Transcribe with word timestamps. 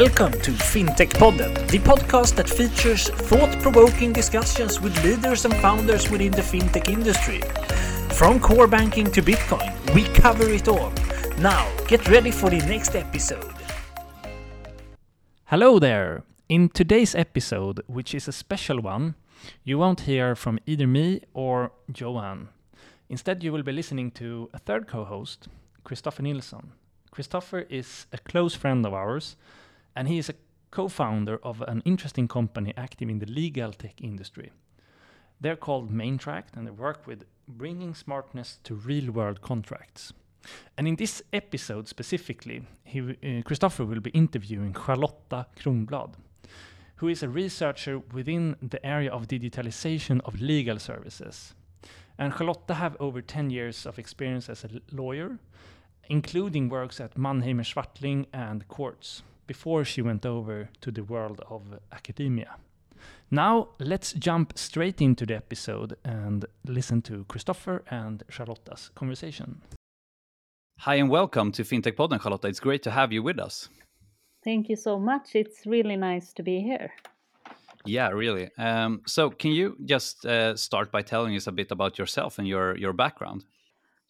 Welcome 0.00 0.32
to 0.40 0.50
FinTech 0.50 1.10
Podden, 1.20 1.54
the 1.68 1.78
podcast 1.78 2.34
that 2.34 2.50
features 2.50 3.08
thought 3.10 3.62
provoking 3.62 4.12
discussions 4.12 4.80
with 4.80 4.92
leaders 5.04 5.44
and 5.44 5.54
founders 5.58 6.10
within 6.10 6.32
the 6.32 6.42
fintech 6.42 6.88
industry. 6.88 7.40
From 8.12 8.40
core 8.40 8.66
banking 8.66 9.08
to 9.12 9.22
Bitcoin, 9.22 9.72
we 9.94 10.02
cover 10.20 10.50
it 10.50 10.66
all. 10.66 10.92
Now, 11.38 11.70
get 11.86 12.08
ready 12.08 12.32
for 12.32 12.50
the 12.50 12.58
next 12.66 12.96
episode. 12.96 13.54
Hello 15.44 15.78
there! 15.78 16.24
In 16.48 16.70
today's 16.70 17.14
episode, 17.14 17.80
which 17.86 18.16
is 18.16 18.26
a 18.26 18.32
special 18.32 18.80
one, 18.80 19.14
you 19.62 19.78
won't 19.78 20.00
hear 20.00 20.34
from 20.34 20.58
either 20.66 20.88
me 20.88 21.20
or 21.34 21.70
Johan. 21.94 22.48
Instead, 23.08 23.44
you 23.44 23.52
will 23.52 23.62
be 23.62 23.70
listening 23.70 24.10
to 24.10 24.50
a 24.52 24.58
third 24.58 24.88
co 24.88 25.04
host, 25.04 25.46
Christopher 25.84 26.22
Nilsson. 26.22 26.72
Christopher 27.12 27.60
is 27.70 28.06
a 28.12 28.18
close 28.18 28.56
friend 28.56 28.84
of 28.84 28.92
ours, 28.92 29.36
and 29.96 30.08
he 30.08 30.18
is 30.18 30.28
a 30.28 30.34
co 30.70 30.88
founder 30.88 31.38
of 31.42 31.62
an 31.62 31.82
interesting 31.84 32.28
company 32.28 32.72
active 32.76 33.08
in 33.08 33.18
the 33.18 33.26
legal 33.26 33.72
tech 33.72 34.00
industry. 34.00 34.50
They're 35.40 35.56
called 35.56 35.90
Maintract, 35.90 36.56
and 36.56 36.66
they 36.66 36.70
work 36.70 37.06
with 37.06 37.24
bringing 37.46 37.94
smartness 37.94 38.58
to 38.64 38.74
real 38.74 39.12
world 39.12 39.40
contracts. 39.40 40.12
And 40.76 40.88
in 40.88 40.96
this 40.96 41.22
episode 41.32 41.88
specifically, 41.88 42.62
he, 42.84 43.00
uh, 43.00 43.42
Christopher 43.42 43.84
will 43.84 44.00
be 44.00 44.10
interviewing 44.10 44.74
Charlotta 44.74 45.46
Kronblad, 45.56 46.14
who 46.96 47.08
is 47.08 47.22
a 47.22 47.28
researcher 47.28 47.98
within 48.12 48.56
the 48.60 48.84
area 48.84 49.10
of 49.10 49.28
digitalization 49.28 50.20
of 50.24 50.40
legal 50.40 50.78
services. 50.78 51.54
And 52.18 52.32
Charlotta 52.32 52.74
have 52.74 52.96
over 53.00 53.20
10 53.20 53.50
years 53.50 53.86
of 53.86 53.98
experience 53.98 54.48
as 54.48 54.64
a 54.64 54.70
lawyer, 54.92 55.38
including 56.08 56.68
works 56.68 57.00
at 57.00 57.16
Mannheimer 57.16 57.64
Swartling 57.64 58.26
and 58.32 58.68
Quartz, 58.68 59.22
before 59.46 59.84
she 59.84 60.02
went 60.02 60.24
over 60.26 60.68
to 60.80 60.90
the 60.90 61.04
world 61.04 61.40
of 61.48 61.62
academia. 61.92 62.56
Now, 63.30 63.68
let's 63.78 64.12
jump 64.12 64.56
straight 64.56 65.00
into 65.00 65.26
the 65.26 65.36
episode 65.36 65.96
and 66.04 66.44
listen 66.66 67.02
to 67.02 67.24
Christopher 67.24 67.82
and 67.90 68.22
Charlotta's 68.28 68.90
conversation. 68.94 69.60
Hi, 70.80 70.96
and 70.96 71.10
welcome 71.10 71.52
to 71.52 71.62
FinTech 71.62 71.96
Podden, 71.96 72.20
Charlotta. 72.20 72.48
It's 72.48 72.60
great 72.60 72.82
to 72.84 72.90
have 72.90 73.12
you 73.12 73.22
with 73.22 73.38
us. 73.38 73.68
Thank 74.44 74.68
you 74.68 74.76
so 74.76 74.98
much. 74.98 75.34
It's 75.34 75.66
really 75.66 75.96
nice 75.96 76.32
to 76.34 76.42
be 76.42 76.60
here. 76.60 76.92
Yeah, 77.86 78.08
really. 78.10 78.50
Um, 78.58 79.02
so, 79.06 79.30
can 79.30 79.52
you 79.52 79.76
just 79.84 80.24
uh, 80.26 80.56
start 80.56 80.90
by 80.90 81.02
telling 81.02 81.36
us 81.36 81.46
a 81.46 81.52
bit 81.52 81.70
about 81.70 81.98
yourself 81.98 82.38
and 82.38 82.48
your 82.48 82.76
your 82.76 82.92
background? 82.92 83.44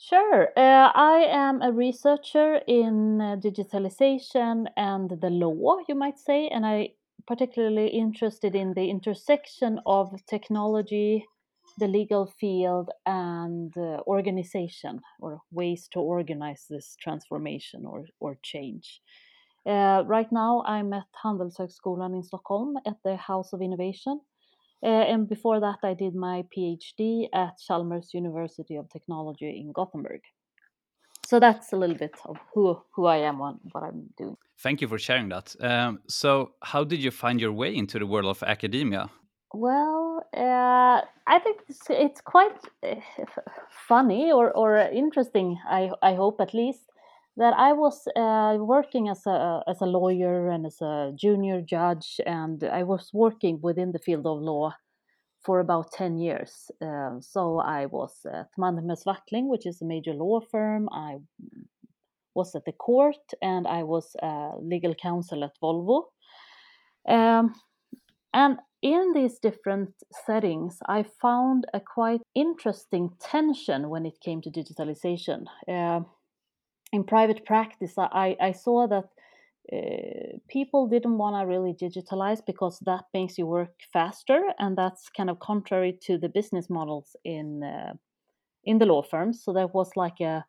Sure. 0.09 0.49
Uh, 0.55 0.93
I 0.95 1.25
am 1.31 1.63
a 1.63 1.73
researcher 1.73 2.61
in 2.67 3.23
uh, 3.23 3.37
digitalization 3.37 4.67
and 4.77 5.09
the 5.09 5.31
law, 5.31 5.79
you 5.89 5.95
might 5.95 6.19
say, 6.19 6.49
and 6.49 6.67
I 6.67 6.91
particularly 7.27 7.89
interested 7.89 8.55
in 8.55 8.75
the 8.75 8.91
intersection 8.91 9.81
of 9.87 10.13
technology, 10.27 11.25
the 11.79 11.89
legal 11.89 12.27
field, 12.27 12.91
and 13.07 13.75
uh, 13.79 14.01
organization 14.07 15.01
or 15.21 15.41
ways 15.51 15.89
to 15.93 16.01
organize 16.01 16.67
this 16.69 16.97
transformation 17.01 17.87
or, 17.87 18.05
or 18.21 18.37
change. 18.43 19.01
Right 19.65 20.31
now, 20.31 20.63
I'm 20.67 20.93
at 20.93 21.07
Handelshögskolan 21.25 22.15
in 22.15 22.23
Stockholm 22.23 22.77
at 22.87 22.99
the 23.05 23.17
House 23.17 23.55
of 23.55 23.63
Innovation. 23.63 24.21
Uh, 24.85 25.13
and 25.13 25.27
before 25.27 25.61
that, 25.61 25.79
I 25.83 25.95
did 25.95 26.15
my 26.15 26.45
PhD 26.55 27.29
at 27.33 27.59
Chalmers 27.67 28.13
University 28.13 28.77
of 28.77 28.91
Technology 28.91 29.49
in 29.59 29.73
Gothenburg. 29.73 30.21
So 31.27 31.41
that's 31.41 31.73
a 31.73 31.77
little 31.77 31.97
bit 31.97 32.15
of 32.27 32.37
who, 32.53 32.79
who 32.95 33.07
I 33.07 33.17
am 33.17 33.41
and 33.41 33.59
what 33.73 33.83
I'm 33.83 34.11
doing. 34.19 34.37
Thank 34.61 34.83
you 34.83 34.89
for 34.89 34.99
sharing 34.99 35.31
that. 35.31 35.57
Um, 35.59 36.01
so, 36.07 36.53
how 36.63 36.85
did 36.85 37.03
you 37.03 37.11
find 37.11 37.41
your 37.41 37.53
way 37.53 37.75
into 37.75 37.99
the 37.99 38.07
world 38.07 38.27
of 38.27 38.43
academia? 38.43 39.11
Well, 39.55 40.23
uh, 40.37 41.01
I 41.27 41.39
think 41.39 41.61
it's, 41.69 41.87
it's 41.89 42.21
quite 42.21 42.53
uh, 42.83 42.97
funny 43.89 44.31
or, 44.33 44.51
or 44.51 44.77
interesting, 44.77 45.59
I, 45.67 45.91
I 46.03 46.15
hope 46.15 46.41
at 46.41 46.53
least, 46.53 46.91
that 47.37 47.55
I 47.57 47.73
was 47.73 48.07
uh, 48.17 48.57
working 48.61 49.09
as 49.09 49.27
a 49.27 49.63
as 49.67 49.81
a 49.81 49.87
lawyer 49.87 50.49
and 50.51 50.67
as 50.67 50.81
a 50.81 51.13
junior 51.15 51.61
judge, 51.61 52.21
and 52.27 52.63
I 52.63 52.83
was 52.85 53.11
working 53.13 53.61
within 53.63 53.93
the 53.93 53.99
field 53.99 54.27
of 54.27 54.41
law 54.41 54.75
for 55.45 55.61
about 55.61 55.93
ten 55.93 56.19
years. 56.19 56.71
Uh, 56.81 57.21
so 57.21 57.59
I 57.59 57.87
was 57.87 58.27
at 58.33 58.49
Mannheimer 58.59 58.97
Swartling, 58.97 59.49
which 59.49 59.67
is 59.67 59.83
a 59.83 59.87
major 59.87 60.15
law 60.15 60.41
firm. 60.41 60.89
I 60.93 61.19
was 62.35 62.55
at 62.55 62.65
the 62.65 62.73
court, 62.73 63.25
and 63.43 63.67
I 63.67 63.83
was 63.83 64.17
legal 64.61 64.95
counsel 64.95 65.45
at 65.45 65.59
Volvo. 65.63 66.05
Um, 67.09 67.55
and 68.33 68.59
in 68.83 69.13
these 69.15 69.39
different 69.39 69.91
settings, 70.27 70.79
I 70.89 71.05
found 71.23 71.67
a 71.73 71.81
quite 71.81 72.21
interesting 72.35 73.11
tension 73.21 73.89
when 73.89 74.05
it 74.05 74.21
came 74.21 74.43
to 74.43 74.51
digitalization. 74.51 75.45
Uh, 75.69 76.01
in 76.95 77.03
private 77.03 77.45
practice, 77.45 77.95
I, 77.99 78.37
I 78.41 78.53
saw 78.53 78.87
that 78.87 79.09
uh, 79.73 80.39
people 80.49 80.87
didn't 80.87 81.19
want 81.19 81.35
to 81.35 81.47
really 81.47 81.75
digitalize 81.75 82.41
because 82.47 82.79
that 82.87 83.05
makes 83.13 83.37
you 83.37 83.47
work 83.47 83.75
faster, 83.93 84.41
and 84.59 84.79
that's 84.79 85.11
kind 85.17 85.29
of 85.29 85.41
contrary 85.41 85.99
to 86.07 86.19
the 86.19 86.29
business 86.29 86.71
models 86.71 87.17
in 87.25 87.63
uh, 87.63 87.95
in 88.65 88.79
the 88.79 88.87
law 88.87 89.03
firms. 89.03 89.43
So 89.43 89.53
there 89.53 89.67
was 89.67 89.91
like 89.97 90.21
a 90.21 90.45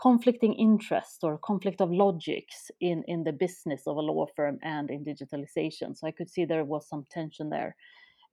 conflicting 0.00 0.54
interest 0.54 1.18
or 1.22 1.38
conflict 1.38 1.80
of 1.80 1.90
logics 1.92 2.70
in 2.80 3.04
in 3.06 3.22
the 3.24 3.32
business 3.32 3.82
of 3.86 3.96
a 3.96 4.06
law 4.10 4.26
firm 4.34 4.58
and 4.62 4.90
in 4.90 5.04
digitalization. 5.04 5.96
So 5.96 6.06
I 6.08 6.12
could 6.12 6.30
see 6.30 6.44
there 6.44 6.64
was 6.64 6.88
some 6.88 7.04
tension 7.10 7.50
there. 7.50 7.76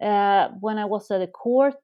Uh, 0.02 0.50
when 0.62 0.80
I 0.80 0.86
was 0.86 1.12
at 1.12 1.22
a 1.22 1.28
court, 1.28 1.76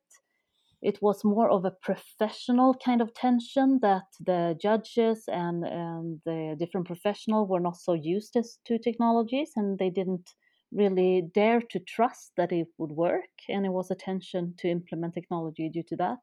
it 0.81 1.01
was 1.01 1.23
more 1.23 1.49
of 1.49 1.65
a 1.65 1.71
professional 1.81 2.73
kind 2.73 3.01
of 3.01 3.13
tension 3.13 3.79
that 3.81 4.05
the 4.19 4.57
judges 4.61 5.23
and, 5.27 5.65
and 5.65 6.21
the 6.25 6.55
different 6.59 6.85
professionals 6.85 7.49
were 7.49 7.59
not 7.59 7.77
so 7.77 7.93
used 7.93 8.37
to 8.65 8.79
technologies 8.79 9.51
and 9.55 9.79
they 9.79 9.89
didn't 9.89 10.29
really 10.71 11.29
dare 11.33 11.61
to 11.61 11.79
trust 11.79 12.31
that 12.37 12.51
it 12.51 12.67
would 12.77 12.91
work 12.91 13.29
and 13.49 13.65
it 13.65 13.71
was 13.71 13.89
a 13.89 13.95
tension 13.95 14.53
to 14.57 14.67
implement 14.67 15.13
technology 15.13 15.69
due 15.69 15.83
to 15.83 15.95
that. 15.95 16.17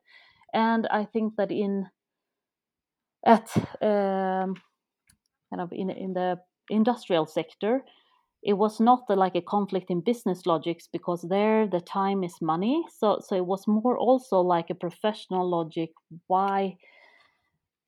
And 0.53 0.87
i 0.91 1.05
think 1.05 1.35
that 1.37 1.51
in 1.51 1.87
at 3.27 3.51
um, 3.83 4.55
kind 5.51 5.61
of 5.61 5.73
in, 5.73 5.91
in 5.91 6.13
the 6.13 6.39
industrial 6.71 7.27
sector 7.27 7.85
it 8.45 8.53
was 8.53 8.79
not 8.79 9.05
a, 9.09 9.17
like 9.17 9.35
a 9.35 9.41
conflict 9.41 9.91
in 9.91 10.01
business 10.01 10.45
logics 10.45 10.87
because 10.87 11.23
there 11.23 11.67
the 11.67 11.81
time 11.81 12.23
is 12.23 12.35
money. 12.41 12.85
So 12.99 13.19
so 13.21 13.35
it 13.35 13.47
was 13.47 13.67
more 13.67 13.99
also 13.99 14.41
like 14.41 14.71
a 14.71 14.75
professional 14.75 15.49
logic 15.49 15.91
why 16.27 16.77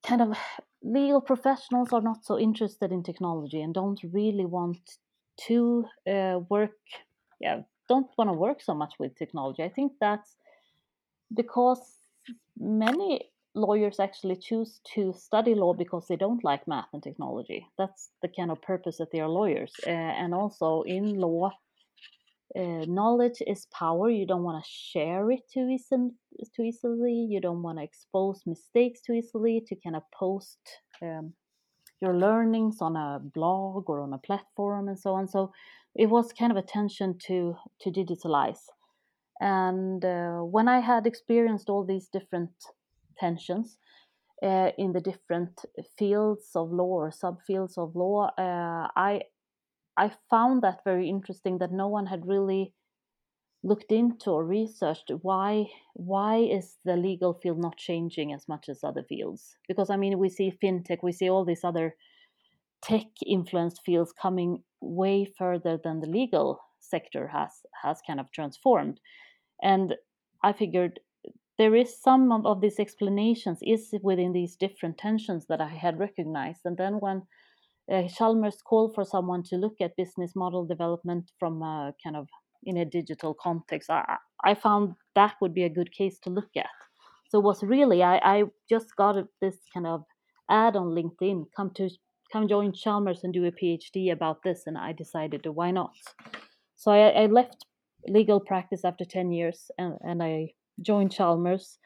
kind 0.03 0.23
of 0.23 0.37
legal 0.83 1.21
professionals 1.21 1.93
are 1.93 2.01
not 2.01 2.25
so 2.25 2.39
interested 2.39 2.93
in 2.93 3.03
technology 3.03 3.61
and 3.61 3.75
don't 3.75 4.01
really 4.13 4.47
want 4.47 4.99
to 5.49 5.85
uh, 6.09 6.39
work 6.49 6.79
yeah 7.41 7.61
don't 7.89 8.09
want 8.17 8.29
to 8.31 8.35
work 8.35 8.61
so 8.63 8.75
much 8.75 8.95
with 8.99 9.17
technology. 9.17 9.63
I 9.63 9.69
think 9.69 9.93
that's 10.01 10.37
because 11.35 11.81
many 12.59 13.31
lawyers 13.57 13.99
actually 13.99 14.37
choose 14.37 14.81
to 14.95 15.15
study 15.17 15.55
law 15.55 15.73
because 15.73 16.07
they 16.07 16.17
don't 16.17 16.45
like 16.45 16.69
math 16.69 16.93
and 16.93 17.03
technology. 17.03 17.67
That's 17.79 18.11
the 18.23 18.29
kind 18.29 18.51
of 18.51 18.61
purpose 18.61 18.99
that 18.99 19.11
they 19.11 19.21
are 19.21 19.29
lawyers. 19.29 19.73
Uh, 19.87 19.91
and 19.91 20.35
also 20.35 20.83
in 20.83 21.19
law, 21.19 21.51
uh, 22.55 22.85
knowledge 22.87 23.43
is 23.47 23.67
power. 23.73 24.11
You 24.11 24.27
don't 24.27 24.43
want 24.43 24.63
to 24.63 24.71
share 24.71 25.31
it 25.31 25.41
too, 25.53 25.69
easy, 25.69 25.97
too 26.55 26.63
easily. 26.63 27.27
You 27.29 27.41
don't 27.41 27.63
want 27.63 27.79
to 27.79 27.85
expose 27.85 28.43
mistakes 28.47 29.01
too 29.01 29.15
easily 29.15 29.65
to 29.67 29.77
kind 29.77 29.97
of 29.97 30.03
post 30.13 30.59
um, 31.03 31.33
your 32.01 32.15
learnings 32.15 32.83
on 32.83 32.95
a 32.95 33.21
blog 33.21 33.89
or 33.89 34.01
on 34.03 34.13
a 34.13 34.19
platform 34.19 34.89
and 34.89 34.99
so 34.99 35.15
on. 35.15 35.29
So 35.29 35.53
it 35.95 36.11
was 36.11 36.33
kind 36.33 36.53
of 36.53 36.59
attention 36.59 37.19
to 37.27 37.57
to 37.81 37.91
digitalize. 37.91 38.61
And 39.41 40.05
uh, 40.05 40.41
when 40.41 40.69
I 40.69 40.81
had 40.81 41.07
experienced 41.07 41.69
all 41.69 41.85
these 41.85 42.09
different 42.09 42.51
tensions 43.19 43.79
uh, 44.43 44.71
in 44.79 44.93
the 44.93 45.01
different 45.01 45.65
fields 45.99 46.51
of 46.55 46.73
law 46.73 47.05
or 47.05 47.11
subfields 47.11 47.79
of 47.79 47.97
law. 47.97 48.31
Uh, 48.39 48.89
I 48.97 49.23
I 49.97 50.13
found 50.29 50.63
that 50.63 50.85
very 50.85 51.09
interesting 51.09 51.59
that 51.59 51.73
no 51.73 51.89
one 51.89 52.07
had 52.07 52.27
really 52.27 52.75
looked 53.63 53.91
into 53.91 54.31
or 54.31 54.45
researched 54.45 55.11
why 55.23 55.67
why 55.95 56.37
is 56.37 56.77
the 56.85 56.97
legal 56.97 57.35
field 57.35 57.59
not 57.59 57.77
changing 57.77 58.33
as 58.33 58.47
much 58.47 58.69
as 58.69 58.85
other 58.85 59.03
fields 59.03 59.57
because 59.67 59.91
i 59.91 59.97
mean 59.97 60.19
we 60.19 60.29
see 60.29 60.53
fintech 60.63 60.99
we 61.03 61.11
see 61.11 61.29
all 61.29 61.45
these 61.45 61.65
other 61.65 61.97
tech 62.83 63.07
influenced 63.27 63.81
fields 63.85 64.13
coming 64.13 64.63
way 64.81 65.25
further 65.39 65.79
than 65.83 66.01
the 66.01 66.07
legal 66.07 66.61
sector 66.81 67.27
has 67.27 67.51
has 67.83 68.01
kind 68.07 68.21
of 68.21 68.31
transformed 68.31 69.01
and 69.63 69.95
i 70.45 70.53
figured 70.53 71.01
there 71.59 71.75
is 71.75 72.01
some 72.01 72.33
of, 72.33 72.47
of 72.47 72.61
these 72.61 72.79
explanations 72.79 73.59
is 73.63 73.95
within 74.03 74.33
these 74.33 74.57
different 74.57 74.99
tensions 74.99 75.47
that 75.49 75.61
I 75.61 75.69
had 75.69 75.99
recognized. 75.99 76.61
And 76.65 76.77
then 76.77 76.95
when 77.01 77.23
uh, 77.93 78.09
Chalmers 78.09 78.63
called 78.63 78.95
for 78.95 79.05
someone 79.05 79.43
to 79.45 79.57
look 79.57 79.77
at 79.81 79.97
business 79.97 80.35
model 80.35 80.67
development 80.67 81.31
from 81.39 81.63
a 81.63 81.95
kind 82.03 82.17
of 82.17 82.27
in 82.65 82.77
a 82.79 82.85
digital 82.85 83.35
context. 83.35 83.91
I, 83.91 84.17
I 84.45 84.55
found 84.55 84.95
that 85.15 85.35
would 85.41 85.55
be 85.55 85.65
a 85.65 85.69
good 85.69 85.93
case 85.93 86.19
to 86.25 86.31
look 86.31 86.51
at. 86.57 86.67
So 87.29 87.39
it 87.39 87.45
was 87.45 87.63
really 87.63 88.03
I, 88.03 88.17
I 88.17 88.43
just 88.69 88.95
got 88.97 89.17
this 89.41 89.57
kind 89.73 89.87
of 89.87 90.05
ad 90.51 90.77
on 90.77 90.89
LinkedIn. 90.89 91.47
Come 91.57 91.71
to 91.75 91.89
come 92.33 92.49
join 92.49 92.73
Chalmers 92.73 93.23
and 93.23 93.33
do 93.33 93.45
a 93.45 93.53
PhD 93.53 94.13
about 94.13 94.43
this, 94.43 94.65
and 94.67 94.77
I 94.77 94.93
decided 94.93 95.47
why 95.47 95.71
not. 95.71 95.93
So 96.77 96.91
I, 96.91 97.09
I 97.23 97.27
left 97.27 97.67
legal 98.09 98.41
practice 98.41 98.85
after 98.85 99.05
ten 99.05 99.33
years, 99.33 99.71
and, 99.79 99.97
and 100.03 100.23
I 100.23 100.53
joined 100.81 101.13
Chalmers 101.13 101.79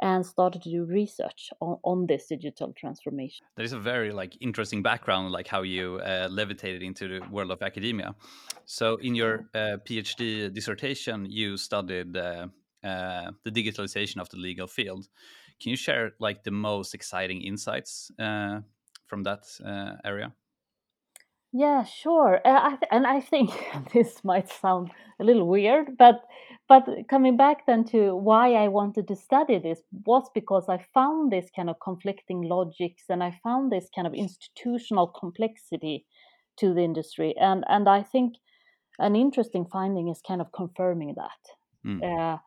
and 0.00 0.26
started 0.26 0.62
to 0.62 0.70
do 0.70 0.84
research 0.84 1.50
on, 1.60 1.78
on 1.84 2.06
this 2.06 2.26
digital 2.26 2.72
transformation. 2.72 3.46
There 3.56 3.64
is 3.64 3.72
a 3.72 3.78
very 3.78 4.10
like 4.10 4.36
interesting 4.40 4.82
background, 4.82 5.30
like 5.30 5.46
how 5.46 5.62
you 5.62 6.00
uh, 6.04 6.28
levitated 6.30 6.82
into 6.82 7.06
the 7.08 7.26
world 7.28 7.50
of 7.50 7.62
academia. 7.62 8.14
So, 8.64 8.96
in 8.96 9.14
your 9.14 9.44
uh, 9.54 9.78
PhD 9.88 10.52
dissertation, 10.52 11.26
you 11.30 11.56
studied 11.56 12.16
uh, 12.16 12.48
uh, 12.82 13.30
the 13.44 13.50
digitalization 13.50 14.20
of 14.20 14.28
the 14.30 14.38
legal 14.38 14.66
field. 14.66 15.08
Can 15.60 15.70
you 15.70 15.76
share 15.76 16.12
like 16.18 16.42
the 16.42 16.50
most 16.50 16.94
exciting 16.94 17.42
insights 17.42 18.10
uh, 18.18 18.60
from 19.06 19.22
that 19.22 19.44
uh, 19.64 19.96
area? 20.04 20.32
Yeah, 21.52 21.84
sure. 21.84 22.40
I 22.44 22.70
th- 22.70 22.88
and 22.90 23.06
I 23.06 23.20
think 23.20 23.50
this 23.92 24.24
might 24.24 24.48
sound 24.48 24.90
a 25.20 25.24
little 25.24 25.46
weird, 25.46 25.96
but 25.98 26.22
but 26.72 27.08
coming 27.08 27.36
back 27.36 27.66
then 27.66 27.84
to 27.84 28.16
why 28.16 28.54
I 28.54 28.68
wanted 28.68 29.06
to 29.08 29.16
study 29.16 29.58
this 29.58 29.80
was 30.06 30.30
because 30.34 30.68
I 30.68 30.78
found 30.94 31.30
this 31.30 31.50
kind 31.54 31.68
of 31.68 31.76
conflicting 31.80 32.42
logics 32.42 33.04
and 33.10 33.22
I 33.22 33.38
found 33.42 33.70
this 33.70 33.88
kind 33.94 34.06
of 34.06 34.14
institutional 34.14 35.08
complexity 35.08 36.06
to 36.58 36.72
the 36.72 36.82
industry, 36.82 37.34
and 37.38 37.64
and 37.68 37.88
I 37.88 38.02
think 38.02 38.34
an 38.98 39.16
interesting 39.16 39.66
finding 39.66 40.08
is 40.08 40.20
kind 40.26 40.40
of 40.40 40.52
confirming 40.52 41.14
that. 41.16 41.42
Mm. 41.86 42.00
Uh, 42.02 42.38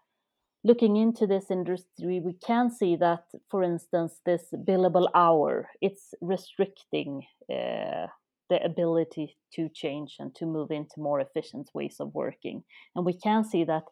looking 0.63 0.95
into 0.95 1.27
this 1.27 1.51
industry, 1.51 2.19
we 2.19 2.33
can 2.33 2.71
see 2.71 2.95
that, 2.95 3.25
for 3.51 3.63
instance, 3.63 4.21
this 4.25 4.43
billable 4.67 5.07
hour 5.13 5.69
it's 5.81 6.13
restricting. 6.21 7.23
Uh, 7.51 8.07
the 8.49 8.63
ability 8.63 9.35
to 9.51 9.69
change 9.69 10.17
and 10.19 10.35
to 10.35 10.45
move 10.45 10.69
into 10.69 10.99
more 10.99 11.19
efficient 11.19 11.67
ways 11.73 11.97
of 11.99 12.13
working. 12.13 12.63
And 12.95 13.03
we 13.03 13.13
can 13.13 13.43
see 13.43 13.63
that 13.63 13.85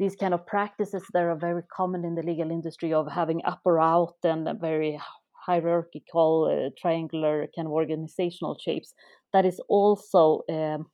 these 0.00 0.16
kind 0.16 0.32
of 0.32 0.46
practices 0.46 1.04
that 1.12 1.22
are 1.22 1.36
very 1.36 1.62
common 1.76 2.06
in 2.06 2.14
the 2.14 2.22
legal 2.22 2.50
industry 2.50 2.92
of 2.92 3.06
having 3.12 3.40
up 3.44 3.60
or 3.66 3.78
out 3.78 4.16
and 4.24 4.48
very 4.58 4.98
hierarchical, 5.46 6.48
uh, 6.50 6.70
triangular 6.80 7.46
kind 7.54 7.66
of 7.66 7.72
organizational 7.72 8.56
shapes, 8.58 8.94
that 9.34 9.44
is 9.44 9.60
also 9.68 10.40
um, 10.50 10.86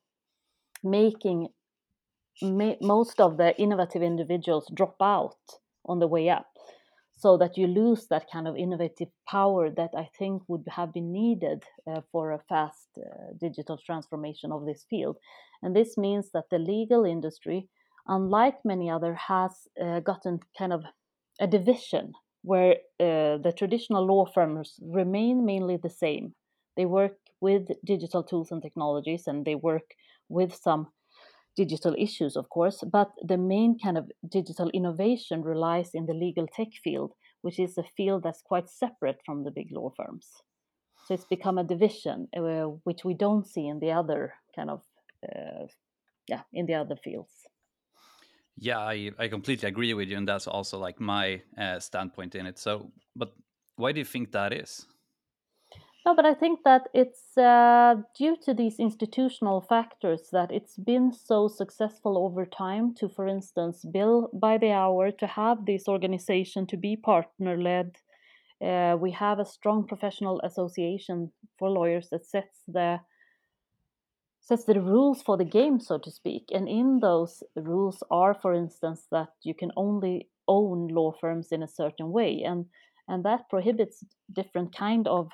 making 0.82 1.46
ma- 2.42 2.80
most 2.80 3.20
of 3.20 3.36
the 3.36 3.56
innovative 3.60 4.02
individuals 4.02 4.70
drop 4.74 4.96
out 5.00 5.36
on 5.84 6.00
the 6.00 6.08
way 6.08 6.28
up 6.28 6.48
so 7.16 7.38
that 7.38 7.56
you 7.56 7.66
lose 7.66 8.08
that 8.10 8.26
kind 8.30 8.46
of 8.46 8.56
innovative 8.56 9.08
power 9.28 9.70
that 9.70 9.90
I 9.96 10.08
think 10.18 10.42
would 10.48 10.64
have 10.68 10.92
been 10.92 11.12
needed 11.12 11.62
uh, 11.88 12.00
for 12.12 12.32
a 12.32 12.42
fast 12.48 12.88
uh, 12.98 13.32
digital 13.40 13.78
transformation 13.86 14.52
of 14.52 14.66
this 14.66 14.84
field. 14.90 15.16
And 15.62 15.74
this 15.74 15.96
means 15.96 16.30
that 16.34 16.50
the 16.50 16.58
legal 16.58 17.04
industry, 17.04 17.68
unlike 18.08 18.64
many 18.64 18.90
other, 18.90 19.14
has 19.14 19.68
uh, 19.82 20.00
gotten 20.00 20.40
kind 20.58 20.72
of 20.72 20.84
a 21.40 21.46
division 21.46 22.12
where 22.42 22.76
uh, 23.00 23.38
the 23.38 23.52
traditional 23.56 24.06
law 24.06 24.24
firms 24.24 24.78
remain 24.82 25.44
mainly 25.44 25.76
the 25.76 25.90
same. 25.90 26.34
They 26.76 26.86
work 26.86 27.16
with 27.40 27.68
digital 27.84 28.22
tools 28.22 28.50
and 28.50 28.62
technologies, 28.62 29.26
and 29.26 29.44
they 29.44 29.54
work 29.54 29.94
with 30.28 30.54
some 30.54 30.88
digital 31.56 31.94
issues, 31.98 32.36
of 32.36 32.48
course, 32.50 32.84
but 32.92 33.10
the 33.22 33.38
main 33.38 33.78
kind 33.82 33.96
of 33.96 34.10
digital 34.30 34.70
innovation 34.70 35.42
relies 35.42 35.90
in 35.94 36.06
the 36.06 36.12
legal 36.12 36.46
tech 36.46 36.68
field, 36.84 37.12
which 37.40 37.58
is 37.58 37.78
a 37.78 37.84
field 37.96 38.22
that's 38.22 38.42
quite 38.42 38.68
separate 38.68 39.20
from 39.24 39.44
the 39.44 39.50
big 39.50 39.68
law 39.72 39.90
firms. 39.96 40.28
So 41.06 41.14
it's 41.14 41.24
become 41.24 41.56
a 41.56 41.64
division, 41.64 42.28
uh, 42.36 42.64
which 42.84 43.04
we 43.04 43.14
don't 43.14 43.46
see 43.46 43.66
in 43.66 43.80
the 43.80 43.92
other 43.92 44.34
kind 44.54 44.70
of, 44.70 44.82
uh, 45.24 45.66
yeah, 46.28 46.42
in 46.52 46.66
the 46.66 46.74
other 46.74 46.96
fields. 46.96 47.45
Yeah, 48.58 48.78
I, 48.78 49.10
I 49.18 49.28
completely 49.28 49.68
agree 49.68 49.92
with 49.94 50.08
you, 50.08 50.16
and 50.16 50.26
that's 50.26 50.46
also 50.46 50.78
like 50.78 50.98
my 50.98 51.42
uh, 51.58 51.78
standpoint 51.78 52.34
in 52.34 52.46
it. 52.46 52.58
So, 52.58 52.90
but 53.14 53.34
why 53.76 53.92
do 53.92 53.98
you 53.98 54.04
think 54.04 54.32
that 54.32 54.52
is? 54.52 54.86
No, 56.06 56.14
but 56.14 56.24
I 56.24 56.34
think 56.34 56.62
that 56.62 56.88
it's 56.94 57.36
uh, 57.36 57.96
due 58.16 58.36
to 58.44 58.54
these 58.54 58.78
institutional 58.78 59.60
factors 59.60 60.28
that 60.30 60.52
it's 60.52 60.76
been 60.76 61.12
so 61.12 61.48
successful 61.48 62.16
over 62.16 62.46
time 62.46 62.94
to, 62.94 63.08
for 63.08 63.26
instance, 63.26 63.84
bill 63.84 64.30
by 64.32 64.56
the 64.56 64.70
hour, 64.70 65.10
to 65.10 65.26
have 65.26 65.66
this 65.66 65.88
organization 65.88 66.66
to 66.68 66.76
be 66.76 66.96
partner 66.96 67.60
led. 67.60 67.96
Uh, 68.64 68.96
we 68.98 69.10
have 69.10 69.40
a 69.40 69.44
strong 69.44 69.84
professional 69.84 70.40
association 70.42 71.32
for 71.58 71.68
lawyers 71.68 72.08
that 72.10 72.24
sets 72.24 72.62
the 72.68 73.00
sets 74.46 74.64
the 74.64 74.80
rules 74.80 75.22
for 75.22 75.36
the 75.36 75.44
game, 75.44 75.80
so 75.80 75.98
to 75.98 76.10
speak. 76.10 76.44
And 76.52 76.68
in 76.68 77.00
those 77.00 77.42
rules 77.56 78.02
are, 78.10 78.34
for 78.34 78.54
instance, 78.54 79.06
that 79.10 79.30
you 79.42 79.54
can 79.54 79.72
only 79.76 80.28
own 80.48 80.88
law 80.88 81.12
firms 81.20 81.48
in 81.50 81.62
a 81.62 81.68
certain 81.68 82.10
way, 82.12 82.42
and 82.42 82.66
and 83.08 83.24
that 83.24 83.48
prohibits 83.50 84.04
different 84.32 84.74
kind 84.74 85.06
of 85.06 85.30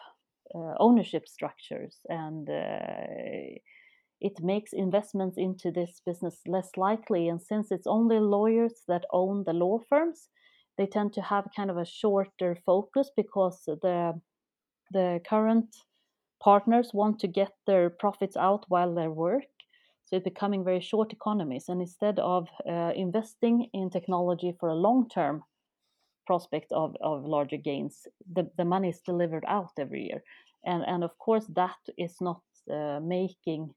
uh, 0.55 0.75
ownership 0.79 1.27
structures. 1.29 1.97
And 2.09 2.49
uh, 2.49 3.59
it 4.21 4.41
makes 4.41 4.73
investments 4.73 5.37
into 5.39 5.71
this 5.71 6.01
business 6.05 6.41
less 6.47 6.71
likely. 6.77 7.29
And 7.29 7.41
since 7.41 7.73
it's 7.73 7.87
only 7.87 8.21
lawyers 8.21 8.83
that 8.89 9.05
own 9.13 9.45
the 9.45 9.55
law 9.55 9.79
firms 9.89 10.29
they 10.79 10.87
tend 10.87 11.13
to 11.15 11.23
have 11.23 11.49
kind 11.55 11.71
of 11.71 11.77
a 11.77 11.85
shorter 11.85 12.57
focus 12.67 13.11
because 13.17 13.63
the 13.67 14.21
the 14.93 15.21
current 15.29 15.75
partners 16.43 16.91
want 16.93 17.19
to 17.21 17.27
get 17.27 17.53
their 17.67 17.91
profits 17.91 18.37
out 18.37 18.65
while 18.69 18.95
they 18.95 19.09
work 19.09 19.45
so 20.05 20.17
it's 20.17 20.25
becoming 20.25 20.65
very 20.65 20.81
short 20.81 21.13
economies 21.13 21.69
and 21.69 21.81
instead 21.81 22.19
of 22.19 22.49
uh, 22.69 22.93
investing 22.97 23.69
in 23.73 23.89
technology 23.91 24.55
for 24.59 24.69
a 24.69 24.75
long 24.75 25.09
term 25.09 25.43
prospect 26.27 26.73
of, 26.73 26.97
of 27.01 27.25
larger 27.25 27.57
gains 27.57 28.07
the, 28.35 28.51
the 28.57 28.65
money 28.65 28.89
is 28.89 29.01
delivered 29.01 29.45
out 29.47 29.73
every 29.79 30.05
year 30.05 30.23
and 30.65 30.85
and 30.87 31.05
of 31.05 31.17
course 31.19 31.47
that 31.55 31.79
is 31.97 32.17
not 32.21 32.41
uh, 32.71 33.01
making 33.03 33.75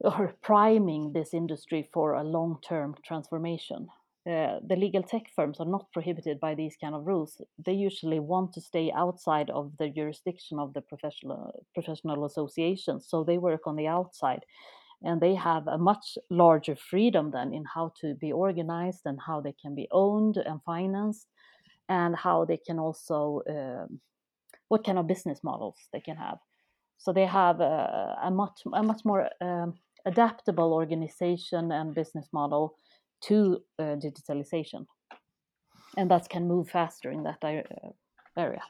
or 0.00 0.34
priming 0.42 1.12
this 1.12 1.34
industry 1.34 1.88
for 1.92 2.14
a 2.14 2.24
long-term 2.24 2.94
transformation. 3.04 3.88
Uh, 4.26 4.58
the 4.66 4.76
legal 4.76 5.02
tech 5.02 5.22
firms 5.34 5.60
are 5.60 5.66
not 5.66 5.90
prohibited 5.92 6.38
by 6.38 6.54
these 6.54 6.76
kind 6.78 6.94
of 6.94 7.06
rules. 7.06 7.40
They 7.64 7.72
usually 7.72 8.20
want 8.20 8.52
to 8.52 8.60
stay 8.60 8.92
outside 8.94 9.48
of 9.48 9.72
the 9.78 9.88
jurisdiction 9.88 10.58
of 10.58 10.74
the 10.74 10.82
professional 10.82 11.64
professional 11.72 12.26
associations, 12.26 13.06
so 13.08 13.24
they 13.24 13.38
work 13.38 13.66
on 13.66 13.76
the 13.76 13.88
outside, 13.88 14.44
and 15.02 15.22
they 15.22 15.34
have 15.34 15.66
a 15.66 15.78
much 15.78 16.18
larger 16.28 16.76
freedom 16.76 17.30
than 17.30 17.54
in 17.54 17.64
how 17.64 17.92
to 18.02 18.14
be 18.14 18.30
organized 18.30 19.06
and 19.06 19.18
how 19.26 19.40
they 19.40 19.54
can 19.62 19.74
be 19.74 19.88
owned 19.90 20.36
and 20.36 20.60
financed, 20.64 21.26
and 21.88 22.14
how 22.14 22.44
they 22.44 22.58
can 22.58 22.78
also 22.78 23.40
um, 23.48 24.00
what 24.68 24.84
kind 24.84 24.98
of 24.98 25.06
business 25.06 25.40
models 25.42 25.76
they 25.92 26.00
can 26.00 26.16
have. 26.16 26.38
So 26.98 27.12
they 27.14 27.26
have 27.26 27.60
a, 27.60 28.18
a 28.22 28.30
much 28.30 28.60
a 28.74 28.82
much 28.82 29.02
more 29.06 29.30
um, 29.40 29.78
adaptable 30.04 30.74
organization 30.74 31.72
and 31.72 31.94
business 31.94 32.28
model 32.32 32.76
to 33.22 33.62
uh, 33.78 33.96
digitalization, 33.96 34.86
and 35.96 36.10
that 36.10 36.28
can 36.28 36.46
move 36.48 36.68
faster 36.68 37.10
in 37.10 37.22
that 37.24 37.38
uh, 37.42 37.62
area. 38.36 38.62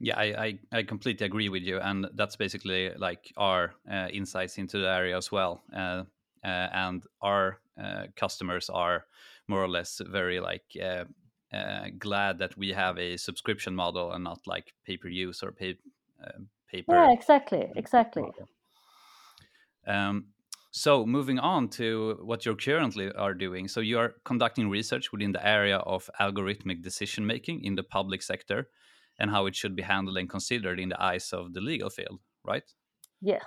Yeah, 0.00 0.16
I, 0.16 0.24
I, 0.24 0.58
I, 0.78 0.82
completely 0.84 1.26
agree 1.26 1.48
with 1.48 1.64
you, 1.64 1.80
and 1.80 2.06
that's 2.14 2.36
basically 2.36 2.90
like 2.96 3.32
our 3.36 3.74
uh, 3.90 4.06
insights 4.12 4.56
into 4.56 4.78
the 4.78 4.88
area 4.88 5.16
as 5.16 5.32
well. 5.32 5.62
Uh, 5.74 6.04
uh, 6.44 6.68
and 6.72 7.04
our 7.20 7.58
uh, 7.82 8.04
customers 8.14 8.70
are 8.70 9.06
more 9.48 9.62
or 9.62 9.68
less 9.68 10.00
very 10.06 10.38
like 10.38 10.76
uh, 10.80 11.04
glad 11.98 12.38
that 12.38 12.56
we 12.56 12.70
have 12.70 12.98
a 12.98 13.16
subscription 13.16 13.74
model 13.74 14.12
and 14.12 14.22
not 14.22 14.40
like 14.46 14.74
pay 14.86 14.96
per 14.96 15.08
use 15.08 15.42
or 15.42 15.50
pay 15.50 15.76
uh, 16.24 16.38
paper. 16.70 16.94
Yeah, 16.94 17.12
exactly, 17.12 17.72
exactly. 17.74 18.24
Um, 19.86 20.26
so 20.78 21.04
moving 21.04 21.38
on 21.38 21.68
to 21.68 22.18
what 22.22 22.46
you 22.46 22.54
currently 22.54 23.12
are 23.12 23.34
doing. 23.34 23.68
So 23.68 23.80
you 23.80 23.98
are 23.98 24.14
conducting 24.24 24.70
research 24.70 25.10
within 25.12 25.32
the 25.32 25.46
area 25.46 25.78
of 25.78 26.08
algorithmic 26.20 26.82
decision 26.82 27.26
making 27.26 27.64
in 27.64 27.74
the 27.74 27.82
public 27.82 28.22
sector 28.22 28.68
and 29.18 29.30
how 29.30 29.46
it 29.46 29.56
should 29.56 29.74
be 29.74 29.82
handled 29.82 30.16
and 30.16 30.30
considered 30.30 30.78
in 30.78 30.90
the 30.90 31.02
eyes 31.02 31.32
of 31.32 31.52
the 31.52 31.60
legal 31.60 31.90
field, 31.90 32.20
right? 32.44 32.62
Yes. 33.20 33.42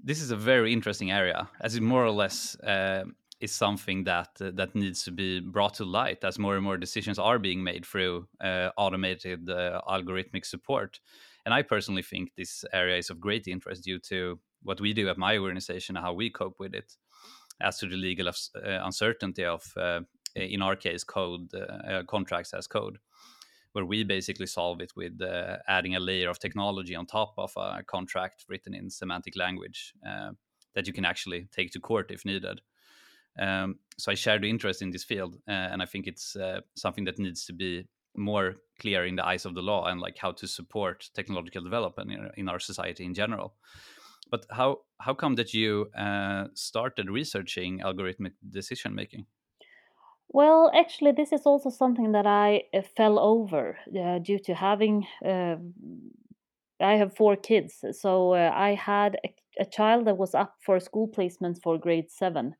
This 0.00 0.20
is 0.20 0.32
a 0.32 0.36
very 0.36 0.72
interesting 0.72 1.12
area 1.12 1.48
as 1.60 1.76
it 1.76 1.82
more 1.82 2.04
or 2.04 2.10
less 2.10 2.56
uh, 2.60 3.04
is 3.40 3.52
something 3.52 4.04
that 4.04 4.30
uh, 4.40 4.50
that 4.54 4.74
needs 4.74 5.04
to 5.04 5.12
be 5.12 5.40
brought 5.40 5.74
to 5.74 5.84
light 5.84 6.24
as 6.24 6.38
more 6.38 6.56
and 6.56 6.64
more 6.64 6.76
decisions 6.76 7.18
are 7.18 7.38
being 7.38 7.62
made 7.62 7.86
through 7.86 8.26
uh, 8.40 8.70
automated 8.76 9.48
uh, 9.48 9.80
algorithmic 9.88 10.44
support. 10.44 11.00
And 11.44 11.54
I 11.54 11.62
personally 11.62 12.02
think 12.02 12.32
this 12.36 12.64
area 12.72 12.96
is 12.96 13.10
of 13.10 13.20
great 13.20 13.46
interest 13.46 13.84
due 13.84 14.00
to 14.08 14.40
what 14.64 14.80
we 14.80 14.92
do 14.92 15.08
at 15.08 15.18
my 15.18 15.38
organization 15.38 15.96
and 15.96 16.04
how 16.04 16.12
we 16.12 16.30
cope 16.30 16.58
with 16.58 16.74
it. 16.74 16.96
As 17.60 17.78
to 17.78 17.86
the 17.86 17.96
legal 17.96 18.28
uh, 18.28 18.32
uncertainty 18.64 19.44
of, 19.44 19.62
uh, 19.76 20.00
in 20.34 20.60
our 20.60 20.74
case, 20.74 21.04
code 21.04 21.50
contracts 22.08 22.52
as 22.52 22.66
code 22.66 22.98
where 23.74 23.84
we 23.84 24.04
basically 24.04 24.46
solve 24.46 24.80
it 24.80 24.92
with 24.94 25.20
uh, 25.20 25.56
adding 25.66 25.96
a 25.96 26.00
layer 26.00 26.30
of 26.30 26.38
technology 26.38 26.94
on 26.94 27.06
top 27.06 27.34
of 27.36 27.52
a 27.56 27.82
contract 27.82 28.44
written 28.48 28.72
in 28.72 28.88
semantic 28.88 29.34
language 29.36 29.92
uh, 30.08 30.30
that 30.74 30.86
you 30.86 30.92
can 30.92 31.04
actually 31.04 31.48
take 31.50 31.72
to 31.72 31.80
court 31.80 32.12
if 32.12 32.24
needed. 32.24 32.60
Um, 33.36 33.80
so 33.98 34.12
I 34.12 34.14
share 34.14 34.38
the 34.38 34.48
interest 34.48 34.80
in 34.80 34.92
this 34.92 35.02
field, 35.02 35.34
uh, 35.48 35.50
and 35.72 35.82
I 35.82 35.86
think 35.86 36.06
it's 36.06 36.36
uh, 36.36 36.60
something 36.76 37.04
that 37.06 37.18
needs 37.18 37.46
to 37.46 37.52
be 37.52 37.88
more 38.16 38.54
clear 38.78 39.04
in 39.06 39.16
the 39.16 39.26
eyes 39.26 39.44
of 39.44 39.56
the 39.56 39.62
law 39.62 39.86
and 39.86 40.00
like 40.00 40.18
how 40.18 40.30
to 40.30 40.46
support 40.46 41.10
technological 41.12 41.64
development 41.64 42.12
in 42.36 42.48
our 42.48 42.60
society 42.60 43.04
in 43.04 43.12
general. 43.12 43.54
But 44.34 44.46
how 44.50 44.80
how 44.98 45.14
come 45.14 45.36
that 45.36 45.54
you 45.54 45.90
uh, 45.96 46.46
started 46.54 47.08
researching 47.08 47.78
algorithmic 47.88 48.32
decision 48.50 48.92
making? 48.92 49.26
Well, 50.28 50.72
actually, 50.74 51.12
this 51.12 51.32
is 51.32 51.42
also 51.46 51.70
something 51.70 52.10
that 52.12 52.26
I 52.26 52.64
uh, 52.74 52.82
fell 52.96 53.20
over 53.20 53.78
uh, 53.96 54.18
due 54.18 54.40
to 54.46 54.54
having. 54.54 55.06
Uh, 55.24 55.56
I 56.80 56.94
have 56.96 57.16
four 57.16 57.36
kids, 57.36 57.84
so 57.92 58.34
uh, 58.34 58.50
I 58.68 58.74
had 58.74 59.16
a, 59.24 59.28
a, 59.60 59.66
child 59.76 60.06
that 60.06 60.18
was 60.18 60.34
up 60.34 60.54
for 60.66 60.80
school 60.80 61.08
placements 61.16 61.62
for 61.62 61.78
grade 61.78 62.10
seven, 62.10 62.56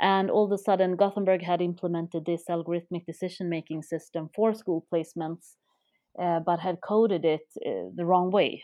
and 0.00 0.30
all 0.30 0.46
of 0.46 0.52
a 0.52 0.64
sudden, 0.68 0.96
Gothenburg 0.96 1.42
had 1.42 1.60
implemented 1.60 2.24
this 2.24 2.44
algorithmic 2.48 3.04
decision 3.04 3.50
making 3.50 3.82
system 3.82 4.30
for 4.34 4.54
school 4.54 4.86
placements, 4.90 5.56
uh, 6.18 6.40
but 6.40 6.60
had 6.60 6.78
coded 6.80 7.24
it 7.26 7.46
the 7.96 8.06
wrong 8.06 8.30
way. 8.30 8.62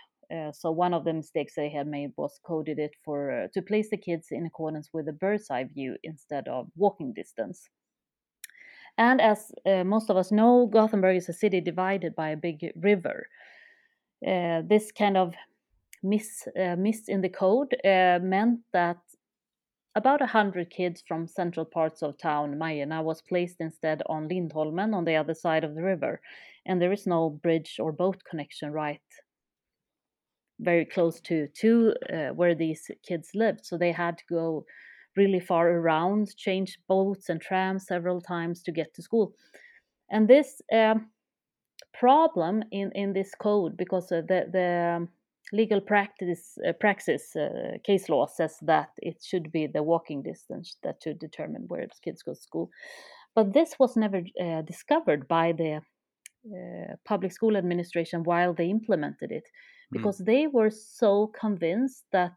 So 0.53 0.71
one 0.71 0.93
of 0.95 1.05
the 1.05 1.13
mistakes 1.13 1.55
they 1.55 1.71
had 1.71 1.87
made 1.87 2.13
was 2.17 2.39
coded 2.45 2.79
it 2.79 2.95
for 3.05 3.49
to 3.55 3.63
place 3.63 3.91
the 3.91 3.97
kids 3.97 4.29
in 4.31 4.47
accordance 4.47 4.91
with 4.93 5.09
a 5.09 5.13
bird's 5.13 5.51
eye 5.51 5.65
view 5.65 5.97
instead 6.03 6.49
of 6.49 6.69
walking 6.77 7.13
distance. 7.13 7.69
And 8.99 9.21
as 9.21 9.53
uh, 9.65 9.85
most 9.85 10.11
of 10.11 10.17
us 10.17 10.33
know, 10.33 10.67
Gothenburg 10.67 11.17
is 11.17 11.29
a 11.29 11.33
city 11.33 11.61
divided 11.61 12.17
by 12.17 12.31
a 12.31 12.37
big 12.37 12.73
river. 12.75 13.29
Uh, 14.27 14.63
this 14.67 14.91
kind 14.91 15.17
of 15.17 15.35
miss, 16.03 16.49
uh, 16.61 16.75
miss 16.77 17.09
in 17.09 17.21
the 17.21 17.29
code 17.29 17.75
uh, 17.85 18.19
meant 18.21 18.59
that 18.73 18.99
about 19.95 20.21
a 20.21 20.25
100 20.25 20.71
kids 20.71 21.03
from 21.07 21.29
central 21.29 21.65
parts 21.65 22.03
of 22.03 22.19
town, 22.19 22.57
Majorna, 22.57 23.03
was 23.03 23.23
placed 23.23 23.61
instead 23.61 24.03
on 24.07 24.29
Lindholmen 24.29 24.93
on 24.95 25.05
the 25.05 25.15
other 25.15 25.35
side 25.35 25.63
of 25.63 25.77
the 25.77 25.83
river. 25.83 26.21
And 26.67 26.83
there 26.83 26.93
is 26.93 27.07
no 27.07 27.31
bridge 27.31 27.77
or 27.79 27.93
boat 27.93 28.23
connection 28.29 28.73
right 28.73 29.01
very 30.61 30.85
close 30.85 31.21
to, 31.23 31.49
to 31.61 31.95
uh, 32.13 32.29
where 32.35 32.55
these 32.55 32.91
kids 33.07 33.31
lived. 33.35 33.65
So 33.65 33.77
they 33.77 33.93
had 33.93 34.19
to 34.19 34.25
go 34.29 34.65
really 35.17 35.41
far 35.41 35.69
around, 35.71 36.37
change 36.37 36.79
boats 36.89 37.29
and 37.29 37.41
trams 37.41 37.87
several 37.87 38.21
times 38.21 38.63
to 38.63 38.73
get 38.73 38.95
to 38.95 39.03
school. 39.03 39.35
And 40.11 40.29
this 40.29 40.63
um, 40.73 41.11
problem 41.93 42.63
in, 42.71 42.91
in 42.95 43.13
this 43.13 43.33
code, 43.35 43.77
because 43.77 44.13
uh, 44.13 44.23
the, 44.27 44.47
the 44.53 45.09
legal 45.53 45.81
practice, 45.81 46.57
uh, 46.67 46.73
praxis 46.73 47.35
uh, 47.37 47.79
case 47.85 48.09
law 48.09 48.27
says 48.27 48.57
that 48.63 48.91
it 48.99 49.17
should 49.23 49.51
be 49.51 49.67
the 49.67 49.83
walking 49.83 50.23
distance 50.23 50.77
that 50.83 50.97
should 51.03 51.19
determine 51.19 51.65
where 51.69 51.87
kids 52.05 52.23
go 52.23 52.33
to 52.35 52.41
school. 52.41 52.71
But 53.35 53.53
this 53.53 53.75
was 53.79 53.97
never 53.97 54.23
uh, 54.41 54.63
discovered 54.63 55.29
by 55.29 55.53
the 55.53 55.81
uh, 56.47 56.95
public 57.05 57.33
school 57.33 57.57
administration 57.57 58.23
while 58.23 58.55
they 58.55 58.71
implemented 58.71 59.33
it. 59.33 59.45
Because 59.91 60.21
mm. 60.21 60.27
they 60.27 60.47
were 60.47 60.71
so 60.71 61.29
convinced 61.39 62.05
that 62.13 62.35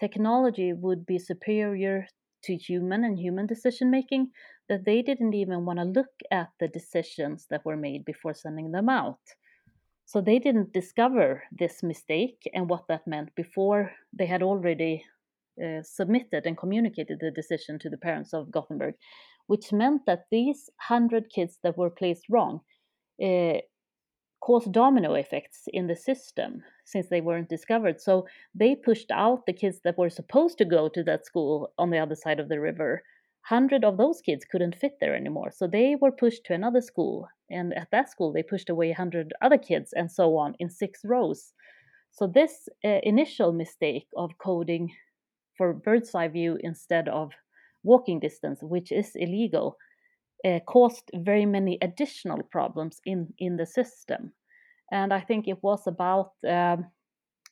technology 0.00 0.72
would 0.72 1.06
be 1.06 1.18
superior 1.18 2.06
to 2.44 2.56
human 2.56 3.04
and 3.04 3.18
human 3.18 3.46
decision 3.46 3.90
making 3.90 4.30
that 4.68 4.84
they 4.84 5.02
didn't 5.02 5.34
even 5.34 5.64
want 5.64 5.78
to 5.78 5.84
look 5.84 6.12
at 6.30 6.48
the 6.60 6.68
decisions 6.68 7.46
that 7.50 7.64
were 7.64 7.76
made 7.76 8.04
before 8.04 8.34
sending 8.34 8.70
them 8.70 8.88
out. 8.88 9.20
So 10.04 10.20
they 10.20 10.38
didn't 10.38 10.72
discover 10.72 11.42
this 11.52 11.82
mistake 11.82 12.48
and 12.54 12.68
what 12.68 12.86
that 12.88 13.06
meant 13.06 13.34
before 13.34 13.92
they 14.12 14.26
had 14.26 14.42
already 14.42 15.04
uh, 15.62 15.82
submitted 15.82 16.46
and 16.46 16.56
communicated 16.56 17.18
the 17.20 17.30
decision 17.30 17.78
to 17.80 17.90
the 17.90 17.98
parents 17.98 18.32
of 18.32 18.50
Gothenburg, 18.50 18.94
which 19.48 19.72
meant 19.72 20.02
that 20.06 20.26
these 20.30 20.70
100 20.88 21.30
kids 21.30 21.58
that 21.62 21.76
were 21.76 21.90
placed 21.90 22.24
wrong 22.30 22.60
uh, 23.22 23.58
caused 24.48 24.72
domino 24.72 25.12
effects 25.12 25.64
in 25.74 25.88
the 25.88 25.94
system 25.94 26.62
since 26.86 27.08
they 27.08 27.20
weren't 27.20 27.50
discovered. 27.50 28.00
So 28.00 28.26
they 28.54 28.74
pushed 28.74 29.10
out 29.10 29.44
the 29.44 29.52
kids 29.52 29.80
that 29.84 29.98
were 29.98 30.08
supposed 30.08 30.56
to 30.56 30.64
go 30.64 30.88
to 30.88 31.02
that 31.04 31.26
school 31.26 31.70
on 31.76 31.90
the 31.90 31.98
other 31.98 32.14
side 32.14 32.40
of 32.40 32.48
the 32.48 32.58
river. 32.58 33.02
Hundred 33.42 33.84
of 33.84 33.98
those 33.98 34.22
kids 34.22 34.46
couldn't 34.50 34.80
fit 34.82 34.94
there 35.00 35.14
anymore, 35.14 35.50
so 35.50 35.66
they 35.66 35.96
were 36.00 36.20
pushed 36.22 36.44
to 36.46 36.54
another 36.54 36.80
school, 36.80 37.28
and 37.50 37.74
at 37.74 37.90
that 37.90 38.08
school 38.08 38.32
they 38.32 38.42
pushed 38.42 38.70
away 38.70 38.90
hundred 38.92 39.34
other 39.42 39.58
kids, 39.58 39.92
and 39.92 40.10
so 40.10 40.36
on 40.38 40.54
in 40.58 40.70
six 40.70 41.00
rows. 41.04 41.52
So 42.10 42.26
this 42.26 42.70
uh, 42.82 43.00
initial 43.02 43.52
mistake 43.52 44.08
of 44.16 44.38
coding 44.38 44.94
for 45.58 45.74
bird's 45.74 46.14
eye 46.14 46.28
view 46.28 46.56
instead 46.60 47.06
of 47.08 47.32
walking 47.82 48.18
distance, 48.18 48.60
which 48.62 48.92
is 48.92 49.10
illegal, 49.14 49.76
uh, 50.44 50.60
caused 50.66 51.10
very 51.14 51.46
many 51.46 51.78
additional 51.82 52.42
problems 52.50 53.00
in, 53.04 53.34
in 53.38 53.56
the 53.56 53.66
system. 53.66 54.32
And 54.90 55.12
I 55.12 55.20
think 55.20 55.46
it 55.46 55.62
was 55.62 55.86
about 55.86 56.32
um, 56.48 56.86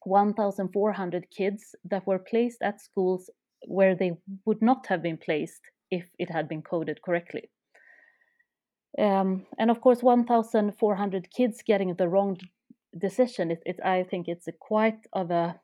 1,400 0.05 1.27
kids 1.31 1.75
that 1.85 2.07
were 2.07 2.19
placed 2.19 2.63
at 2.63 2.81
schools 2.81 3.31
where 3.67 3.95
they 3.95 4.13
would 4.45 4.63
not 4.63 4.87
have 4.87 5.03
been 5.03 5.19
placed 5.19 5.61
if 5.91 6.09
it 6.19 6.31
had 6.31 6.49
been 6.49 6.63
coded 6.63 7.01
correctly. 7.03 7.51
Um, 8.99 9.47
and 9.59 9.71
of 9.71 9.81
course, 9.81 10.03
1,400 10.03 11.31
kids 11.31 11.63
getting 11.67 11.95
the 11.95 12.09
wrong 12.09 12.39
decision, 12.99 13.51
it, 13.51 13.63
it, 13.67 13.79
I 13.85 14.05
think 14.05 14.27
it's 14.29 14.49
a 14.49 14.53
quite 14.53 15.07
of 15.13 15.31
a 15.31 15.61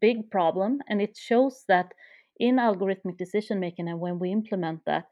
big 0.00 0.30
problem. 0.30 0.80
And 0.88 1.00
it 1.02 1.16
shows 1.16 1.64
that 1.68 1.92
in 2.38 2.56
algorithmic 2.56 3.16
decision 3.16 3.58
making 3.58 3.88
and 3.88 3.98
when 3.98 4.18
we 4.18 4.30
implement 4.30 4.80
that, 4.86 5.06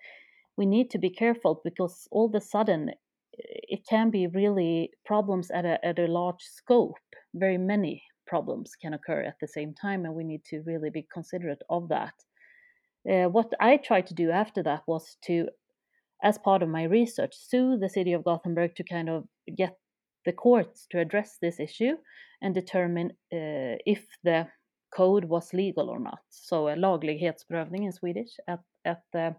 we 0.57 0.67
need 0.67 0.91
to 0.91 0.99
be 0.99 1.11
careful 1.11 1.61
because 1.65 2.07
all 2.13 2.27
of 2.27 2.35
a 2.35 2.41
sudden 2.41 2.93
it 3.39 3.81
can 3.89 4.11
be 4.11 4.27
really 4.27 4.91
problems 5.05 5.51
at 5.51 5.65
a, 5.65 5.85
at 5.85 5.99
a 5.99 6.07
large 6.07 6.43
scope. 6.43 6.95
Very 7.35 7.59
many 7.59 8.03
problems 8.27 8.73
can 8.81 8.95
occur 8.95 9.23
at 9.23 9.37
the 9.41 9.49
same 9.49 9.75
time, 9.75 10.05
and 10.05 10.15
we 10.15 10.25
need 10.25 10.45
to 10.47 10.63
really 10.67 10.91
be 10.91 11.07
considerate 11.13 11.63
of 11.69 11.89
that. 11.89 12.15
Uh, 13.11 13.29
what 13.29 13.53
I 13.61 13.77
tried 13.77 14.07
to 14.07 14.15
do 14.15 14.31
after 14.31 14.63
that 14.63 14.83
was 14.87 15.17
to, 15.27 15.49
as 16.23 16.39
part 16.39 16.63
of 16.63 16.69
my 16.69 16.85
research, 16.85 17.35
sue 17.37 17.77
the 17.77 17.89
city 17.89 18.13
of 18.13 18.25
Gothenburg 18.25 18.75
to 18.77 18.85
kind 18.85 19.09
of 19.09 19.25
get 19.57 19.77
the 20.25 20.33
courts 20.33 20.87
to 20.91 21.01
address 21.01 21.37
this 21.41 21.61
issue 21.61 21.97
and 22.41 22.55
determine 22.55 23.11
uh, 23.33 23.77
if 23.85 24.07
the 24.23 24.47
code 24.97 25.25
was 25.25 25.53
legal 25.53 25.91
or 25.91 25.99
not. 25.99 26.21
So 26.31 26.69
a 26.69 26.77
laglighetsprövning 26.77 27.85
in 27.85 27.93
Swedish 27.93 28.37
at, 28.49 28.61
at 28.85 29.03
the 29.13 29.35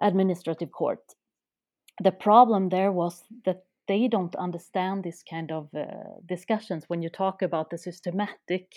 administrative 0.00 0.70
court. 0.70 1.00
The 2.02 2.12
problem 2.12 2.68
there 2.68 2.92
was 2.92 3.22
that 3.44 3.64
they 3.86 4.08
don't 4.08 4.34
understand 4.36 5.04
this 5.04 5.22
kind 5.28 5.52
of 5.52 5.68
uh, 5.74 5.86
discussions 6.26 6.84
when 6.88 7.02
you 7.02 7.10
talk 7.10 7.42
about 7.42 7.70
the 7.70 7.78
systematic 7.78 8.72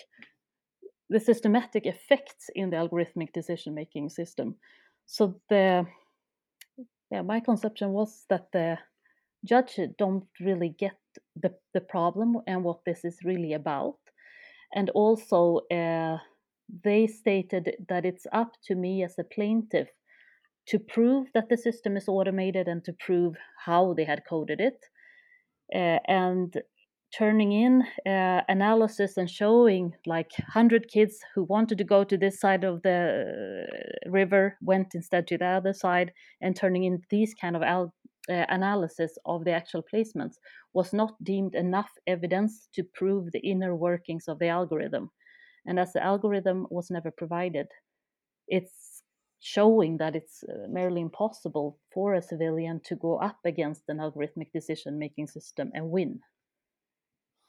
the 1.10 1.20
systematic 1.20 1.86
effects 1.86 2.50
in 2.54 2.68
the 2.68 2.76
algorithmic 2.76 3.32
decision 3.32 3.74
making 3.74 4.10
system. 4.10 4.54
So 5.06 5.40
the 5.48 5.86
yeah 7.10 7.22
my 7.22 7.40
conception 7.40 7.92
was 7.92 8.26
that 8.28 8.52
the 8.52 8.78
judge 9.44 9.80
don't 9.98 10.26
really 10.40 10.74
get 10.78 10.96
the, 11.36 11.54
the 11.72 11.80
problem 11.80 12.38
and 12.46 12.64
what 12.64 12.84
this 12.84 13.04
is 13.04 13.24
really 13.24 13.54
about. 13.54 13.96
And 14.74 14.90
also 14.90 15.60
uh, 15.70 16.18
they 16.84 17.06
stated 17.06 17.76
that 17.88 18.04
it's 18.04 18.26
up 18.32 18.52
to 18.64 18.74
me 18.74 19.02
as 19.04 19.18
a 19.18 19.24
plaintiff 19.24 19.88
to 20.68 20.78
prove 20.78 21.28
that 21.34 21.48
the 21.48 21.56
system 21.56 21.96
is 21.96 22.08
automated 22.08 22.68
and 22.68 22.84
to 22.84 22.92
prove 22.92 23.34
how 23.64 23.94
they 23.94 24.04
had 24.04 24.22
coded 24.28 24.60
it. 24.60 24.78
Uh, 25.74 25.98
and 26.06 26.54
turning 27.16 27.52
in 27.52 27.82
uh, 28.06 28.42
analysis 28.48 29.16
and 29.16 29.30
showing 29.30 29.92
like 30.06 30.30
100 30.38 30.88
kids 30.88 31.18
who 31.34 31.44
wanted 31.44 31.78
to 31.78 31.84
go 31.84 32.04
to 32.04 32.18
this 32.18 32.38
side 32.38 32.64
of 32.64 32.82
the 32.82 33.66
river 34.06 34.56
went 34.62 34.94
instead 34.94 35.26
to 35.26 35.38
the 35.38 35.46
other 35.46 35.72
side 35.72 36.12
and 36.40 36.54
turning 36.54 36.84
in 36.84 37.00
these 37.10 37.34
kind 37.40 37.56
of 37.56 37.62
al- 37.62 37.94
uh, 38.30 38.44
analysis 38.50 39.16
of 39.24 39.44
the 39.44 39.50
actual 39.50 39.82
placements 39.92 40.34
was 40.74 40.92
not 40.92 41.12
deemed 41.24 41.54
enough 41.54 41.90
evidence 42.06 42.68
to 42.74 42.82
prove 42.94 43.32
the 43.32 43.40
inner 43.40 43.74
workings 43.74 44.28
of 44.28 44.38
the 44.38 44.48
algorithm 44.48 45.10
and 45.64 45.80
as 45.80 45.92
the 45.94 46.04
algorithm 46.04 46.66
was 46.70 46.90
never 46.90 47.10
provided 47.10 47.66
it's 48.48 48.87
showing 49.40 49.96
that 49.98 50.16
it's 50.16 50.42
uh, 50.44 50.66
merely 50.68 51.00
impossible 51.00 51.78
for 51.92 52.14
a 52.14 52.22
civilian 52.22 52.80
to 52.84 52.96
go 52.96 53.18
up 53.18 53.38
against 53.44 53.82
an 53.88 53.98
algorithmic 53.98 54.50
decision 54.52 54.98
making 54.98 55.26
system 55.26 55.70
and 55.74 55.90
win. 55.90 56.20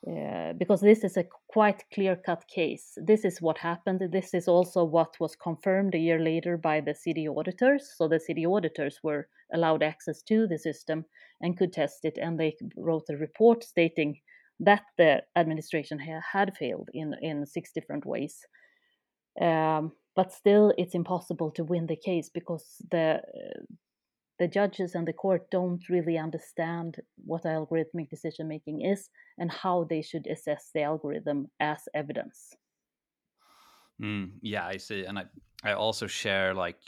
Uh, 0.07 0.53
because 0.53 0.79
this 0.79 1.03
is 1.03 1.17
a 1.17 1.25
quite 1.49 1.83
clear 1.93 2.15
cut 2.15 2.47
case. 2.47 2.97
This 3.05 3.25
is 3.25 3.41
what 3.41 3.57
happened. 3.57 4.01
This 4.11 4.33
is 4.33 4.47
also 4.47 4.85
what 4.85 5.19
was 5.19 5.35
confirmed 5.35 5.93
a 5.93 5.99
year 5.99 6.19
later 6.19 6.55
by 6.55 6.79
the 6.79 6.95
city 6.95 7.27
auditors. 7.27 7.91
So 7.97 8.07
the 8.07 8.19
city 8.19 8.45
auditors 8.45 8.99
were 9.03 9.27
allowed 9.53 9.83
access 9.83 10.21
to 10.23 10.47
the 10.47 10.57
system 10.57 11.03
and 11.41 11.57
could 11.57 11.73
test 11.73 12.05
it, 12.05 12.17
and 12.17 12.39
they 12.39 12.55
wrote 12.77 13.09
a 13.09 13.17
report 13.17 13.63
stating 13.63 14.21
that 14.61 14.83
the 14.97 15.21
administration 15.35 15.99
ha- 15.99 16.21
had 16.31 16.55
failed 16.55 16.89
in, 16.93 17.15
in 17.21 17.45
six 17.45 17.73
different 17.73 18.05
ways. 18.05 18.39
Um, 19.41 19.91
but 20.19 20.33
still, 20.33 20.73
it's 20.77 20.95
impossible 20.95 21.49
to 21.51 21.63
win 21.63 21.87
the 21.87 21.95
case 21.95 22.29
because 22.33 22.65
the 22.91 23.21
the 24.37 24.49
judges 24.49 24.93
and 24.93 25.07
the 25.07 25.13
court 25.13 25.49
don't 25.49 25.87
really 25.87 26.17
understand 26.17 26.97
what 27.25 27.43
algorithmic 27.43 28.09
decision 28.09 28.49
making 28.49 28.81
is 28.81 29.09
and 29.37 29.49
how 29.49 29.85
they 29.89 30.01
should 30.01 30.27
assess 30.27 30.71
the 30.73 30.81
algorithm 30.81 31.47
as 31.61 31.87
evidence. 31.93 32.53
Mm, 34.01 34.31
yeah, 34.41 34.67
I 34.67 34.75
see, 34.77 35.05
and 35.05 35.19
I 35.19 35.25
I 35.63 35.71
also 35.71 36.07
share 36.07 36.53
like 36.53 36.81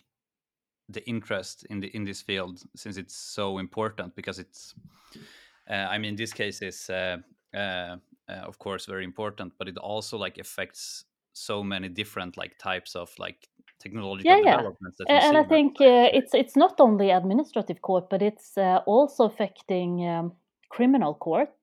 the 0.90 1.04
interest 1.08 1.66
in 1.70 1.80
the 1.80 1.88
in 1.96 2.04
this 2.04 2.22
field 2.22 2.62
since 2.76 2.98
it's 2.98 3.16
so 3.16 3.60
important 3.60 4.14
because 4.14 4.40
it's 4.40 4.76
uh, 5.70 5.88
I 5.96 6.00
mean 6.00 6.18
this 6.18 6.34
case 6.34 6.62
is 6.62 6.90
uh, 6.90 7.18
uh, 7.54 7.96
uh, 8.28 8.48
of 8.50 8.58
course 8.58 8.92
very 8.92 9.06
important, 9.06 9.54
but 9.58 9.70
it 9.70 9.78
also 9.78 10.18
like 10.18 10.38
affects 10.38 11.06
so 11.34 11.64
many 11.64 11.90
different 11.90 12.38
like 12.38 12.58
types 12.58 12.96
of 12.96 13.14
like 13.20 13.50
technological 13.80 14.36
Yeah, 14.36 14.40
yeah. 14.44 14.62
developments 14.62 15.00
A- 15.10 15.12
And 15.24 15.38
I 15.38 15.44
think 15.44 15.82
uh, 15.82 16.10
it's 16.14 16.34
it's 16.34 16.56
not 16.56 16.80
only 16.80 17.12
administrative 17.12 17.82
court, 17.82 18.10
but 18.10 18.22
it's 18.22 18.58
uh, 18.58 18.82
also 18.86 19.26
affecting 19.26 20.08
um, 20.08 20.34
criminal 20.70 21.16
court. 21.16 21.56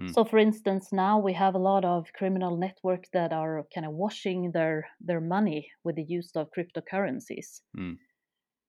Mm. 0.00 0.14
So, 0.14 0.24
for 0.24 0.38
instance, 0.38 0.92
now 0.92 1.18
we 1.20 1.32
have 1.34 1.54
a 1.54 1.58
lot 1.58 1.84
of 1.84 2.12
criminal 2.14 2.56
networks 2.56 3.10
that 3.10 3.32
are 3.32 3.66
kind 3.74 3.86
of 3.86 3.92
washing 3.92 4.52
their 4.52 4.88
their 5.00 5.20
money 5.20 5.70
with 5.84 5.96
the 5.96 6.04
use 6.18 6.32
of 6.36 6.50
cryptocurrencies. 6.50 7.62
Mm. 7.76 7.98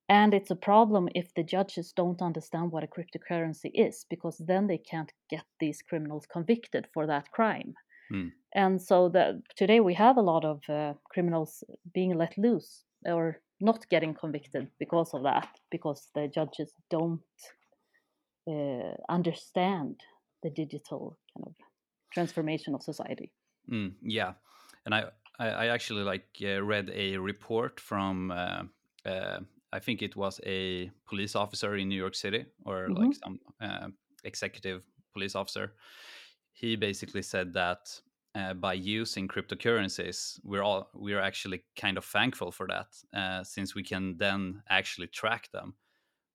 And 0.09 0.35
it's 0.35 0.51
a 0.51 0.55
problem 0.55 1.09
if 1.15 1.33
the 1.33 1.41
judges 1.43 1.91
don't 1.91 2.21
understand 2.21 2.71
what 2.71 2.83
a 2.83 2.87
cryptocurrency 2.87 3.71
is, 3.73 4.05
because 4.07 4.37
then 4.37 4.67
they 4.67 4.77
can't 4.77 5.11
get 5.27 5.45
these 5.59 5.81
criminals 5.81 6.27
convicted 6.27 6.87
for 6.93 7.07
that 7.07 7.31
crime. 7.31 7.73
Mm. 8.11 8.31
And 8.53 8.81
so 8.81 9.09
the, 9.09 9.41
today 9.55 9.79
we 9.79 9.93
have 9.93 10.17
a 10.17 10.21
lot 10.21 10.43
of 10.45 10.61
uh, 10.69 10.93
criminals 11.05 11.63
being 11.93 12.17
let 12.17 12.37
loose 12.37 12.83
or 13.05 13.41
not 13.61 13.87
getting 13.89 14.13
convicted 14.13 14.69
because 14.79 15.13
of 15.13 15.23
that, 15.23 15.47
because 15.69 16.09
the 16.15 16.27
judges 16.27 16.73
don't 16.89 17.21
uh, 18.47 18.93
understand 19.09 20.01
the 20.43 20.49
digital 20.49 21.17
kind 21.33 21.47
of 21.47 21.55
transformation 22.13 22.75
of 22.75 22.83
society. 22.83 23.31
Mm, 23.71 23.95
yeah, 24.01 24.33
and 24.85 24.95
I 24.95 25.11
I, 25.39 25.47
I 25.49 25.67
actually 25.67 26.03
like 26.03 26.37
uh, 26.41 26.61
read 26.63 26.89
a 26.93 27.17
report 27.17 27.79
from 27.79 28.31
uh, 28.31 28.63
uh, 29.05 29.39
I 29.71 29.79
think 29.79 30.01
it 30.01 30.15
was 30.15 30.39
a 30.45 30.91
police 31.05 31.35
officer 31.35 31.75
in 31.75 31.89
New 31.89 31.95
York 32.01 32.15
City 32.15 32.45
or 32.65 32.89
Mhm. 32.89 32.95
like 32.95 33.15
some 33.23 33.39
uh, 33.61 33.89
executive 34.23 34.83
police 35.13 35.35
officer. 35.35 35.75
He 36.53 36.75
basically 36.75 37.21
said 37.21 37.53
that 37.53 38.01
uh, 38.35 38.53
by 38.53 38.73
using 38.73 39.27
cryptocurrencies, 39.27 40.39
we're 40.43 40.63
all 40.63 40.89
we're 40.93 41.19
actually 41.19 41.63
kind 41.75 41.97
of 41.97 42.05
thankful 42.05 42.51
for 42.51 42.67
that 42.67 42.87
uh, 43.17 43.43
since 43.43 43.75
we 43.75 43.83
can 43.83 44.17
then 44.17 44.61
actually 44.69 45.07
track 45.07 45.49
them. 45.51 45.75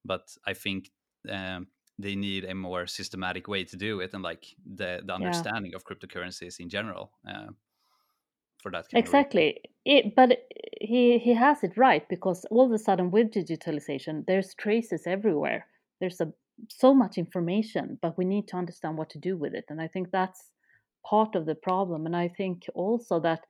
But 0.05 0.35
I 0.45 0.53
think 0.53 0.91
um, 1.29 1.67
they 1.99 2.15
need 2.15 2.45
a 2.45 2.53
more 2.53 2.85
systematic 2.87 3.47
way 3.47 3.63
to 3.63 3.75
do 3.75 3.99
it 3.99 4.13
and 4.13 4.23
like 4.23 4.45
the 4.75 5.01
the 5.03 5.13
understanding 5.13 5.73
of 5.73 5.85
cryptocurrencies 5.85 6.59
in 6.59 6.69
general 6.69 7.11
uh, 7.27 7.47
for 8.57 8.71
that 8.71 8.89
kind 8.89 9.01
of. 9.01 9.07
Exactly. 9.07 9.61
It, 9.85 10.15
but 10.15 10.37
he 10.81 11.17
he 11.17 11.33
has 11.33 11.63
it 11.63 11.77
right 11.77 12.07
because 12.09 12.45
all 12.51 12.65
of 12.65 12.71
a 12.71 12.77
sudden 12.77 13.11
with 13.11 13.31
digitalization, 13.31 14.25
there's 14.27 14.53
traces 14.53 15.07
everywhere. 15.07 15.65
There's 15.99 16.21
a 16.21 16.31
so 16.69 16.93
much 16.93 17.17
information, 17.17 17.97
but 18.01 18.17
we 18.17 18.25
need 18.25 18.47
to 18.49 18.57
understand 18.57 18.97
what 18.97 19.09
to 19.11 19.19
do 19.19 19.37
with 19.37 19.53
it. 19.53 19.65
And 19.69 19.81
I 19.81 19.87
think 19.87 20.11
that's 20.11 20.51
part 21.05 21.35
of 21.35 21.45
the 21.45 21.55
problem. 21.55 22.05
And 22.05 22.15
I 22.15 22.27
think 22.27 22.65
also 22.73 23.19
that 23.21 23.45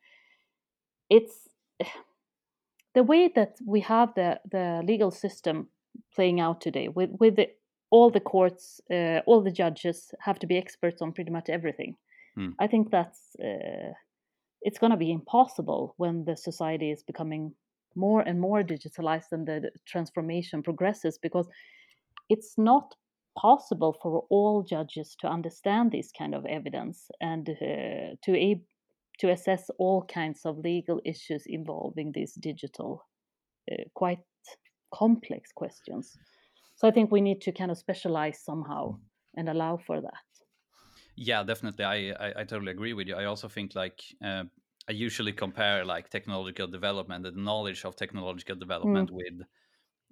it's 1.09 1.47
the 2.93 3.03
way 3.03 3.31
that 3.35 3.57
we 3.65 3.81
have 3.81 4.13
the 4.15 4.39
the 4.51 4.81
legal 4.85 5.11
system 5.11 5.67
playing 6.15 6.39
out 6.39 6.61
today 6.61 6.87
with 6.87 7.11
with 7.19 7.35
the, 7.35 7.49
all 7.89 8.09
the 8.09 8.19
courts, 8.19 8.81
uh, 8.91 9.19
all 9.25 9.41
the 9.41 9.51
judges 9.51 10.13
have 10.19 10.39
to 10.39 10.47
be 10.47 10.57
experts 10.57 11.01
on 11.01 11.13
pretty 11.13 11.31
much 11.31 11.49
everything. 11.49 11.95
Hmm. 12.35 12.49
I 12.59 12.67
think 12.67 12.91
that's 12.91 13.35
uh, 13.39 13.93
it's 14.61 14.79
going 14.79 14.91
to 14.91 14.97
be 14.97 15.11
impossible 15.11 15.93
when 15.97 16.25
the 16.25 16.35
society 16.35 16.91
is 16.91 17.03
becoming 17.03 17.53
more 17.95 18.21
and 18.21 18.39
more 18.39 18.63
digitalized 18.63 19.31
and 19.31 19.47
the 19.47 19.71
transformation 19.85 20.61
progresses 20.61 21.17
because 21.17 21.47
it's 22.29 22.57
not 22.57 22.95
possible 23.37 23.93
for 23.93 24.25
all 24.29 24.63
judges 24.63 25.15
to 25.19 25.27
understand 25.27 25.91
this 25.91 26.11
kind 26.11 26.33
of 26.35 26.45
evidence 26.45 27.09
and 27.21 27.49
uh, 27.49 28.15
to 28.23 28.31
ab- 28.51 28.65
to 29.19 29.29
assess 29.31 29.69
all 29.79 30.03
kinds 30.05 30.45
of 30.45 30.57
legal 30.59 31.01
issues 31.05 31.43
involving 31.47 32.11
these 32.13 32.33
digital 32.35 33.03
uh, 33.71 33.75
quite 33.95 34.19
complex 34.93 35.51
questions 35.53 36.19
so 36.75 36.87
i 36.87 36.91
think 36.91 37.11
we 37.11 37.21
need 37.21 37.41
to 37.41 37.51
kind 37.51 37.71
of 37.71 37.77
specialize 37.77 38.43
somehow 38.43 38.97
and 39.37 39.49
allow 39.49 39.77
for 39.77 40.01
that 40.01 40.25
Yeah, 41.15 41.43
definitely. 41.43 41.83
I, 41.85 41.95
I 42.11 42.41
I 42.41 42.43
totally 42.43 42.71
agree 42.71 42.93
with 42.93 43.07
you. 43.07 43.15
I 43.15 43.25
also 43.25 43.47
think 43.49 43.75
like 43.75 44.01
uh, 44.23 44.45
I 44.87 44.91
usually 44.91 45.33
compare 45.33 45.83
like 45.85 46.09
technological 46.09 46.67
development, 46.67 47.23
the 47.23 47.31
knowledge 47.31 47.85
of 47.85 47.95
technological 47.95 48.55
development, 48.55 49.09
with 49.11 49.41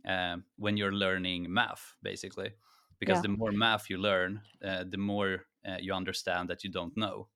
um, 0.07 0.45
when 0.57 0.77
you're 0.77 0.91
learning 0.93 1.51
math, 1.53 1.95
basically, 2.01 2.53
because 2.99 3.21
Yeah. 3.21 3.23
the 3.23 3.29
more 3.29 3.51
math 3.51 3.89
you 3.89 3.97
learn, 3.97 4.41
uh, 4.63 4.83
the 4.89 4.97
more 4.97 5.45
uh, 5.67 5.77
you 5.79 5.93
understand 5.93 6.49
that 6.49 6.63
you 6.63 6.71
don't 6.71 6.95
know. 6.97 7.29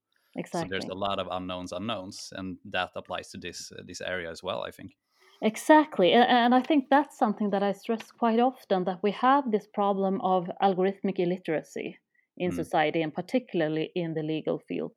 So 0.51 0.65
exactly 0.65 0.69
there's 0.69 0.87
a 0.89 0.95
lot 0.95 1.19
of 1.19 1.27
unknowns, 1.31 1.71
unknowns, 1.73 2.33
and 2.35 2.57
that 2.65 2.91
applies 2.95 3.29
to 3.31 3.37
this 3.37 3.71
uh, 3.71 3.83
this 3.85 4.01
area 4.01 4.31
as 4.31 4.43
well. 4.43 4.63
I 4.63 4.71
think. 4.71 4.97
Exactly. 5.41 6.11
And 6.11 6.53
I 6.53 6.61
think 6.61 6.89
that's 6.89 7.17
something 7.17 7.49
that 7.51 7.63
I 7.63 7.71
stress 7.71 8.11
quite 8.11 8.39
often 8.39 8.83
that 8.85 9.01
we 9.03 9.11
have 9.11 9.51
this 9.51 9.67
problem 9.67 10.19
of 10.21 10.49
algorithmic 10.61 11.17
illiteracy 11.19 11.97
in 12.37 12.51
Mm. 12.51 12.51
society 12.51 13.01
and 13.01 13.13
particularly 13.13 13.91
in 13.95 14.13
the 14.13 14.23
legal 14.23 14.59
field. 14.59 14.93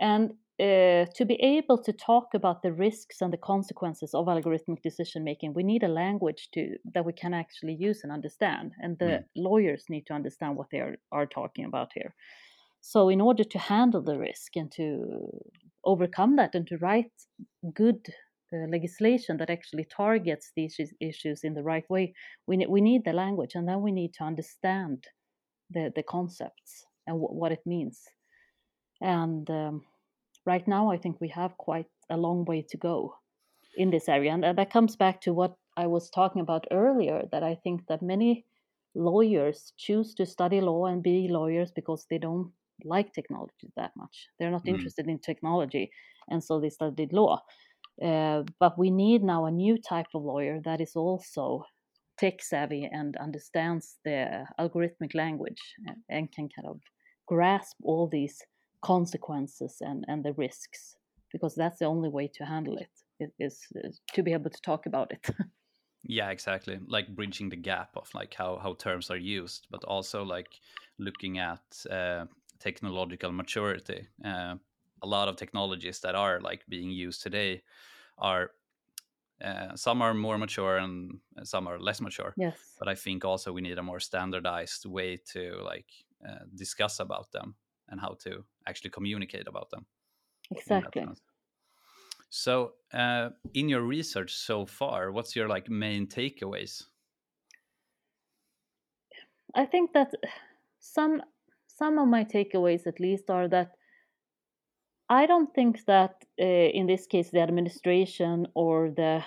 And 0.00 0.34
uh, 0.60 1.06
to 1.14 1.24
be 1.26 1.34
able 1.42 1.82
to 1.82 1.92
talk 1.92 2.34
about 2.34 2.62
the 2.62 2.72
risks 2.72 3.20
and 3.20 3.32
the 3.32 3.36
consequences 3.38 4.14
of 4.14 4.26
algorithmic 4.26 4.82
decision 4.82 5.24
making, 5.24 5.52
we 5.54 5.64
need 5.64 5.82
a 5.82 5.88
language 5.88 6.48
to 6.52 6.76
that 6.94 7.04
we 7.04 7.12
can 7.12 7.34
actually 7.34 7.74
use 7.74 8.02
and 8.04 8.12
understand. 8.12 8.72
And 8.80 8.98
the 8.98 9.20
Mm. 9.20 9.24
lawyers 9.36 9.84
need 9.88 10.06
to 10.06 10.14
understand 10.14 10.56
what 10.56 10.68
they 10.70 10.78
are, 10.80 10.96
are 11.12 11.26
talking 11.26 11.64
about 11.64 11.90
here. 11.94 12.14
So, 12.80 13.08
in 13.08 13.20
order 13.20 13.44
to 13.44 13.58
handle 13.58 14.02
the 14.02 14.18
risk 14.18 14.56
and 14.56 14.70
to 14.72 15.30
overcome 15.84 16.36
that 16.36 16.54
and 16.54 16.66
to 16.68 16.78
write 16.78 17.12
good 17.74 18.06
uh, 18.52 18.66
legislation 18.68 19.38
that 19.38 19.50
actually 19.50 19.84
targets 19.84 20.52
these 20.56 20.78
issues 21.00 21.44
in 21.44 21.54
the 21.54 21.62
right 21.62 21.88
way, 21.90 22.14
we, 22.46 22.56
ne- 22.58 22.66
we 22.66 22.80
need 22.80 23.04
the 23.04 23.12
language 23.12 23.54
and 23.54 23.68
then 23.68 23.82
we 23.82 23.92
need 23.92 24.14
to 24.14 24.24
understand 24.24 25.06
the, 25.70 25.92
the 25.94 26.02
concepts 26.02 26.86
and 27.06 27.16
w- 27.20 27.38
what 27.38 27.52
it 27.52 27.62
means. 27.66 28.04
And 29.00 29.48
um, 29.50 29.86
right 30.46 30.66
now, 30.68 30.90
I 30.90 30.98
think 30.98 31.20
we 31.20 31.28
have 31.30 31.56
quite 31.58 31.86
a 32.10 32.16
long 32.16 32.44
way 32.44 32.62
to 32.62 32.76
go 32.76 33.14
in 33.76 33.90
this 33.90 34.08
area. 34.08 34.32
And 34.32 34.44
that- 34.44 34.70
comes 34.70 34.96
back 34.96 35.20
to 35.22 35.32
what 35.34 35.56
I 35.76 35.86
was 35.86 36.10
talking 36.10 36.42
about 36.42 36.66
earlier 36.70 37.28
that 37.32 37.42
I 37.42 37.54
think 37.56 37.86
that 37.88 38.02
many 38.02 38.46
lawyers 38.94 39.72
choose 39.76 40.14
to 40.16 40.26
study 40.26 40.60
law 40.60 40.86
and 40.86 41.02
be 41.02 41.28
lawyers 41.28 41.72
because 41.72 42.06
they 42.10 42.18
don't 42.18 42.52
like 42.84 43.12
technology 43.12 43.72
that 43.76 43.92
much. 43.96 44.28
They're 44.38 44.50
not 44.50 44.68
Mm. 44.68 44.74
interested 44.74 45.08
in 45.08 45.18
technology, 45.20 45.90
and 46.30 46.42
so 46.44 46.60
they 46.60 46.70
studied 46.70 47.12
law. 47.12 47.42
Uh, 48.02 48.42
but 48.60 48.78
we 48.78 48.90
need 48.90 49.22
now 49.22 49.44
a 49.46 49.50
new 49.50 49.78
type 49.78 50.08
of 50.14 50.22
lawyer 50.24 50.60
that 50.64 50.80
is 50.80 50.96
also 50.96 51.64
tech 52.18 52.42
savvy 52.42 52.84
and 52.84 53.16
understands 53.16 53.98
the 54.04 54.46
algorithmic 54.58 55.14
language 55.14 55.62
a- 55.88 55.96
and 56.08 56.32
can 56.32 56.48
kind 56.48 56.68
of 56.68 56.80
grasp 57.26 57.76
all 57.84 58.08
these 58.08 58.42
consequences 58.84 59.78
and, 59.80 60.04
and 60.08 60.24
the 60.24 60.32
risks 60.34 60.96
because 61.32 61.54
that's 61.54 61.78
the 61.78 61.86
only 61.86 62.08
way 62.08 62.28
to 62.28 62.44
handle 62.44 62.76
it 62.76 62.90
is, 63.18 63.66
is, 63.74 64.00
to 64.12 64.22
be 64.22 64.32
able 64.32 64.50
to 64.50 64.60
talk 64.60 64.86
about 64.86 65.10
it 65.10 65.26
Yeah, 66.06 66.30
exactly. 66.30 66.78
Like 66.86 67.14
bridging 67.14 67.48
the 67.48 67.56
gap 67.56 67.96
of 67.96 68.14
like 68.14 68.34
how 68.34 68.58
how 68.58 68.74
terms 68.74 69.10
are 69.10 69.16
used, 69.16 69.66
but 69.70 69.84
also 69.84 70.22
like 70.22 70.60
looking 70.98 71.38
at 71.38 71.62
uh, 71.90 72.26
technological 72.58 73.32
maturity. 73.32 74.06
Uh, 74.22 74.56
a 75.02 75.06
lot 75.06 75.28
of 75.28 75.36
technologies 75.36 76.00
that 76.00 76.14
are 76.14 76.40
like 76.40 76.64
being 76.68 76.90
used 76.90 77.22
today 77.22 77.62
are 78.18 78.50
uh, 79.42 79.76
some 79.76 80.02
are 80.02 80.14
more 80.14 80.38
mature 80.38 80.76
and 80.76 81.20
some 81.42 81.66
are 81.66 81.78
less 81.78 82.00
mature. 82.00 82.34
Yes. 82.36 82.74
But 82.78 82.88
I 82.88 82.94
think 82.94 83.24
also 83.24 83.52
we 83.52 83.62
need 83.62 83.78
a 83.78 83.82
more 83.82 84.00
standardized 84.00 84.86
way 84.86 85.18
to 85.32 85.62
like 85.64 85.90
uh, 86.28 86.44
discuss 86.54 87.00
about 87.00 87.32
them 87.32 87.56
and 87.88 88.00
how 88.00 88.16
to 88.24 88.44
actually 88.66 88.90
communicate 88.90 89.46
about 89.46 89.70
them. 89.70 89.86
Exactly. 90.50 91.06
So, 92.30 92.72
uh, 92.92 93.30
in 93.54 93.68
your 93.68 93.82
research 93.82 94.34
so 94.34 94.66
far, 94.66 95.12
what's 95.12 95.36
your 95.36 95.48
like 95.48 95.70
main 95.70 96.06
takeaways? 96.06 96.82
I 99.54 99.66
think 99.66 99.92
that 99.92 100.12
some 100.80 101.22
some 101.66 101.98
of 101.98 102.08
my 102.08 102.24
takeaways, 102.24 102.86
at 102.86 103.00
least, 103.00 103.30
are 103.30 103.48
that 103.48 103.72
I 105.08 105.26
don't 105.26 105.54
think 105.54 105.84
that 105.86 106.24
uh, 106.40 106.44
in 106.44 106.86
this 106.86 107.06
case 107.06 107.30
the 107.30 107.40
administration 107.40 108.46
or 108.54 108.90
the 108.90 109.22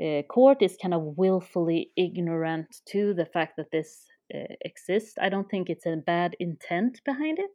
uh, 0.00 0.22
court 0.22 0.62
is 0.62 0.76
kind 0.80 0.94
of 0.94 1.16
willfully 1.16 1.90
ignorant 1.96 2.68
to 2.86 3.14
the 3.14 3.26
fact 3.26 3.56
that 3.56 3.70
this 3.70 4.06
uh, 4.34 4.54
exists. 4.64 5.14
I 5.20 5.28
don't 5.28 5.50
think 5.50 5.68
it's 5.68 5.86
a 5.86 5.96
bad 5.96 6.36
intent 6.40 7.00
behind 7.04 7.38
it, 7.38 7.50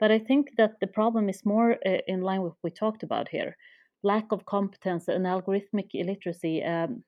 but 0.00 0.10
I 0.10 0.18
think 0.18 0.56
that 0.56 0.80
the 0.80 0.86
problem 0.86 1.28
is 1.28 1.44
more 1.44 1.76
uh, 1.86 1.98
in 2.08 2.22
line 2.22 2.42
with 2.42 2.54
what 2.54 2.64
we 2.64 2.70
talked 2.70 3.02
about 3.02 3.28
here 3.28 3.56
lack 4.02 4.32
of 4.32 4.46
competence 4.46 5.08
and 5.08 5.26
algorithmic 5.26 5.90
illiteracy. 5.92 6.64
Um, 6.64 7.04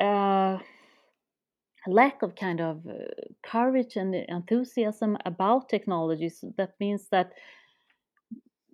uh, 0.00 0.58
lack 1.86 2.22
of 2.22 2.34
kind 2.34 2.60
of 2.60 2.86
uh, 2.86 3.04
courage 3.42 3.96
and 3.96 4.14
enthusiasm 4.14 5.16
about 5.24 5.68
technologies. 5.68 6.44
That 6.56 6.72
means 6.80 7.08
that 7.10 7.32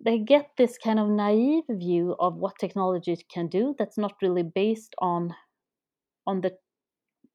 they 0.03 0.17
get 0.17 0.49
this 0.57 0.77
kind 0.77 0.99
of 0.99 1.09
naive 1.09 1.63
view 1.69 2.15
of 2.19 2.35
what 2.35 2.57
technology 2.59 3.17
can 3.31 3.47
do 3.47 3.75
that's 3.77 3.97
not 3.97 4.13
really 4.21 4.43
based 4.43 4.95
on 4.99 5.33
on 6.27 6.41
the 6.41 6.57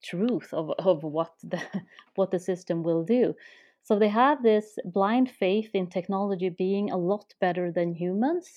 truth 0.03 0.53
of, 0.53 0.71
of 0.79 1.03
what 1.03 1.33
the 1.43 1.61
what 2.17 2.31
the 2.31 2.39
system 2.39 2.83
will 2.83 3.05
do 3.05 3.35
so 3.87 3.99
they 3.99 4.09
have 4.09 4.43
this 4.43 4.79
blind 4.85 5.31
faith 5.31 5.71
in 5.73 5.87
technology 5.87 6.51
being 6.51 6.91
a 6.91 6.97
lot 6.97 7.33
better 7.41 7.73
than 7.73 7.95
humans 7.95 8.49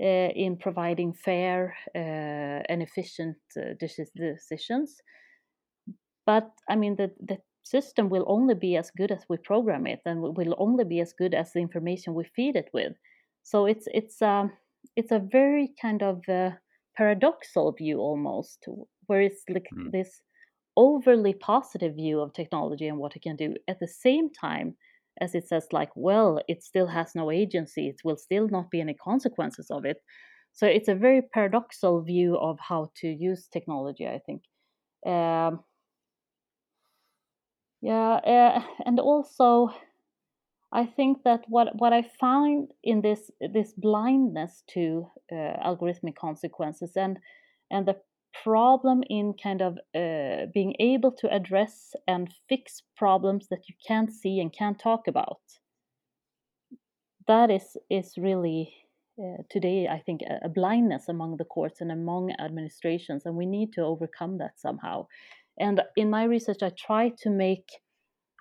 uh, 0.00 0.30
in 0.44 0.56
providing 0.56 1.12
fair 1.12 1.74
uh, 1.94 2.60
and 2.68 2.82
efficient 2.82 3.36
uh, 3.56 3.74
decisions 3.80 5.02
but 6.26 6.50
I 6.68 6.76
mean, 6.76 6.96
the, 6.96 7.12
the 7.20 7.38
system 7.62 8.08
will 8.10 8.24
only 8.26 8.54
be 8.54 8.76
as 8.76 8.90
good 8.90 9.12
as 9.12 9.24
we 9.28 9.38
program 9.38 9.86
it, 9.86 10.00
and 10.04 10.20
will 10.20 10.54
only 10.58 10.84
be 10.84 11.00
as 11.00 11.12
good 11.12 11.34
as 11.34 11.52
the 11.52 11.60
information 11.60 12.14
we 12.14 12.24
feed 12.24 12.56
it 12.56 12.68
with. 12.74 12.92
So 13.44 13.66
it's 13.66 13.86
it's 13.94 14.20
um 14.20 14.52
it's 14.96 15.12
a 15.12 15.20
very 15.20 15.72
kind 15.80 16.02
of 16.02 16.22
paradoxal 16.98 17.76
view 17.78 17.98
almost, 18.00 18.66
where 19.06 19.20
it's 19.20 19.42
like 19.48 19.68
mm. 19.72 19.92
this 19.92 20.20
overly 20.76 21.34
positive 21.34 21.94
view 21.94 22.20
of 22.20 22.32
technology 22.32 22.88
and 22.88 22.98
what 22.98 23.16
it 23.16 23.22
can 23.22 23.36
do. 23.36 23.54
At 23.68 23.80
the 23.80 23.88
same 23.88 24.30
time 24.30 24.76
as 25.20 25.34
it 25.34 25.48
says 25.48 25.66
like 25.72 25.88
well 25.94 26.42
it 26.46 26.62
still 26.62 26.86
has 26.86 27.14
no 27.14 27.30
agency 27.30 27.88
it 27.88 27.96
will 28.04 28.18
still 28.18 28.48
not 28.48 28.70
be 28.70 28.80
any 28.80 28.94
consequences 28.94 29.70
of 29.70 29.84
it. 29.84 29.98
So 30.52 30.66
it's 30.66 30.88
a 30.88 30.94
very 30.94 31.22
paradoxal 31.34 32.04
view 32.04 32.36
of 32.36 32.58
how 32.60 32.90
to 32.96 33.08
use 33.08 33.48
technology 33.48 34.06
i 34.06 34.20
think. 34.26 34.42
Um, 35.06 35.60
yeah, 37.82 38.14
uh, 38.14 38.62
and 38.84 38.98
also 38.98 39.70
I 40.72 40.84
think 40.84 41.22
that 41.24 41.44
what 41.48 41.68
what 41.76 41.92
I 41.92 42.02
find 42.02 42.70
in 42.82 43.00
this 43.00 43.30
this 43.40 43.72
blindness 43.76 44.64
to 44.74 45.06
uh, 45.32 45.56
algorithmic 45.64 46.16
consequences 46.16 46.92
and 46.96 47.18
and 47.70 47.86
the 47.86 47.96
problem 48.42 49.02
in 49.08 49.34
kind 49.34 49.62
of 49.62 49.78
uh, 49.94 50.46
being 50.52 50.74
able 50.78 51.12
to 51.12 51.32
address 51.32 51.94
and 52.06 52.32
fix 52.48 52.82
problems 52.96 53.48
that 53.48 53.68
you 53.68 53.74
can't 53.86 54.12
see 54.12 54.40
and 54.40 54.52
can't 54.52 54.78
talk 54.78 55.08
about. 55.08 55.40
That 57.26 57.50
is 57.50 57.76
is 57.90 58.16
really 58.16 58.74
uh, 59.18 59.42
today 59.50 59.88
I 59.88 59.98
think 59.98 60.22
a, 60.22 60.46
a 60.46 60.48
blindness 60.48 61.08
among 61.08 61.36
the 61.36 61.44
courts 61.44 61.80
and 61.80 61.90
among 61.90 62.32
administrations, 62.38 63.26
and 63.26 63.36
we 63.36 63.46
need 63.46 63.72
to 63.74 63.82
overcome 63.82 64.38
that 64.38 64.60
somehow. 64.60 65.06
And 65.58 65.82
in 65.96 66.10
my 66.10 66.24
research, 66.24 66.62
I 66.62 66.70
try 66.70 67.10
to 67.22 67.30
make 67.30 67.68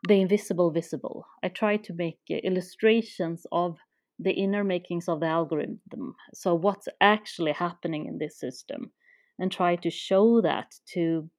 the 0.07 0.21
invisible 0.21 0.71
visible. 0.71 1.25
I 1.43 1.49
try 1.49 1.77
to 1.77 1.93
make 1.93 2.19
illustrations 2.29 3.47
of 3.51 3.77
the 4.19 4.31
inner 4.31 4.63
makings 4.63 5.07
of 5.09 5.19
the 5.19 5.27
algorithm. 5.27 6.15
So, 6.33 6.55
what's 6.55 6.87
actually 7.01 7.53
happening 7.53 8.05
in 8.05 8.17
this 8.17 8.39
system, 8.39 8.91
and 9.39 9.51
try 9.51 9.75
to 9.75 9.89
show 9.89 10.41
that 10.41 10.73
to 10.93 11.29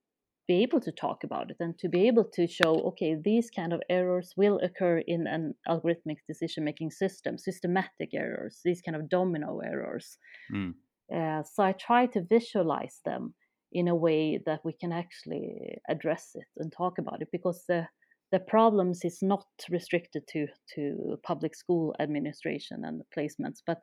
be 0.49 0.63
able 0.63 0.81
to 0.81 0.93
talk 0.93 1.25
about 1.25 1.51
it 1.51 1.57
and 1.59 1.77
to 1.79 1.89
be 1.89 2.07
able 2.07 2.25
to 2.25 2.47
show 2.47 2.75
okay 2.87 3.17
these 3.25 3.51
kind 3.51 3.73
of 3.73 3.81
errors 3.91 4.33
will 4.37 4.61
occur 4.63 5.03
in 5.07 5.27
an 5.27 5.55
algorithmic 5.69 6.19
decision 6.29 6.65
making 6.65 6.91
system 6.91 7.37
systematic 7.37 8.11
errors 8.15 8.61
these 8.65 8.81
kind 8.81 8.97
of 8.97 9.09
domino 9.09 9.59
errors 9.59 10.19
mm. 10.53 10.73
uh, 11.15 11.43
so 11.43 11.63
i 11.63 11.73
try 11.73 12.07
to 12.07 12.23
visualize 12.31 13.01
them 13.05 13.35
in 13.73 13.89
a 13.89 13.95
way 13.95 14.41
that 14.47 14.61
we 14.65 14.73
can 14.73 14.93
actually 14.93 15.77
address 15.89 16.31
it 16.35 16.47
and 16.59 16.73
talk 16.73 16.99
about 16.99 17.21
it 17.21 17.29
because 17.33 17.65
the 17.69 17.87
the 18.33 18.41
problems 18.41 19.05
is 19.05 19.19
not 19.23 19.47
restricted 19.71 20.23
to 20.29 20.47
to 20.75 21.17
public 21.25 21.55
school 21.55 21.95
administration 22.01 22.85
and 22.85 23.03
placements 23.17 23.61
but 23.67 23.79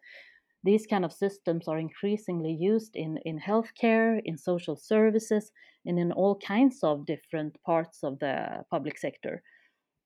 these 0.64 0.88
kind 0.88 1.04
of 1.06 1.12
systems 1.12 1.68
are 1.68 1.78
increasingly 1.78 2.54
used 2.54 2.96
in 2.96 3.18
in 3.26 3.40
healthcare 3.40 4.22
in 4.26 4.38
social 4.38 4.76
services 4.76 5.52
and 5.86 6.00
in 6.00 6.12
all 6.12 6.36
kinds 6.40 6.84
of 6.84 7.06
different 7.06 7.58
parts 7.66 8.04
of 8.04 8.20
the 8.20 8.64
public 8.72 8.98
sector. 8.98 9.42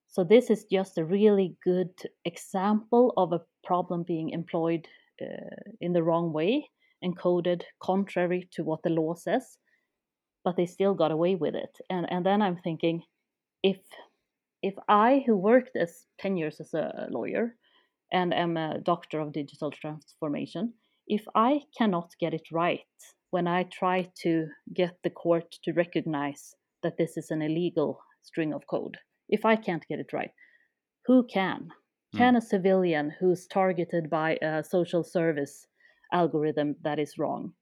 So 0.07 0.23
this 0.23 0.49
is 0.49 0.65
just 0.71 0.97
a 0.97 1.05
really 1.05 1.55
good 1.63 1.93
example 2.25 3.13
of 3.17 3.33
a 3.33 3.41
problem 3.63 4.03
being 4.03 4.29
employed 4.29 4.87
uh, 5.21 5.25
in 5.81 5.93
the 5.93 6.03
wrong 6.03 6.33
way 6.33 6.69
encoded 7.03 7.63
contrary 7.79 8.47
to 8.51 8.63
what 8.63 8.81
the 8.83 8.89
law 8.89 9.13
says 9.13 9.57
but 10.43 10.55
they 10.55 10.65
still 10.65 10.93
got 10.93 11.11
away 11.11 11.35
with 11.35 11.55
it. 11.55 11.77
And 11.89 12.09
and 12.09 12.25
then 12.25 12.41
i'm 12.41 12.57
thinking 12.57 13.03
if 13.63 13.77
if 14.63 14.73
I, 14.87 15.23
who 15.25 15.35
worked 15.37 15.75
as 15.75 16.05
10 16.19 16.37
years 16.37 16.59
as 16.59 16.73
a 16.73 17.07
lawyer 17.11 17.55
and 18.11 18.33
am 18.33 18.57
a 18.57 18.79
doctor 18.79 19.19
of 19.19 19.33
digital 19.33 19.71
transformation, 19.71 20.73
if 21.07 21.25
I 21.35 21.61
cannot 21.77 22.11
get 22.19 22.33
it 22.33 22.47
right 22.51 22.81
when 23.29 23.47
I 23.47 23.63
try 23.63 24.09
to 24.23 24.47
get 24.73 24.97
the 25.03 25.09
court 25.09 25.55
to 25.63 25.73
recognize 25.73 26.53
that 26.83 26.97
this 26.97 27.17
is 27.17 27.31
an 27.31 27.41
illegal 27.41 27.99
string 28.21 28.53
of 28.53 28.67
code, 28.67 28.97
if 29.29 29.45
I 29.45 29.55
can't 29.55 29.87
get 29.87 29.99
it 29.99 30.13
right, 30.13 30.31
who 31.05 31.25
can? 31.25 31.69
Mm. 32.15 32.17
Can 32.17 32.35
a 32.35 32.41
civilian 32.41 33.13
who's 33.19 33.47
targeted 33.47 34.09
by 34.09 34.37
a 34.41 34.63
social 34.63 35.03
service 35.03 35.67
algorithm 36.13 36.75
that 36.83 36.99
is 36.99 37.17
wrong 37.17 37.53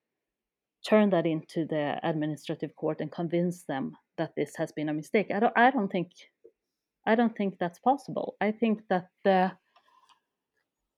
turn 0.87 1.09
that 1.09 1.25
into 1.25 1.65
the 1.65 1.99
administrative 2.03 2.75
court 2.75 3.01
and 3.01 3.11
convince 3.11 3.63
them 3.63 3.93
that 4.17 4.31
this 4.37 4.53
has 4.55 4.71
been 4.71 4.89
a 4.89 4.93
mistake? 4.93 5.31
I 5.33 5.39
don't, 5.39 5.53
I 5.57 5.71
don't 5.71 5.91
think 5.91 6.11
I 7.07 7.15
don't 7.15 7.35
think 7.37 7.55
that's 7.59 7.79
possible. 7.79 8.35
I 8.41 8.51
think 8.51 8.81
that 8.89 9.09
the 9.23 9.51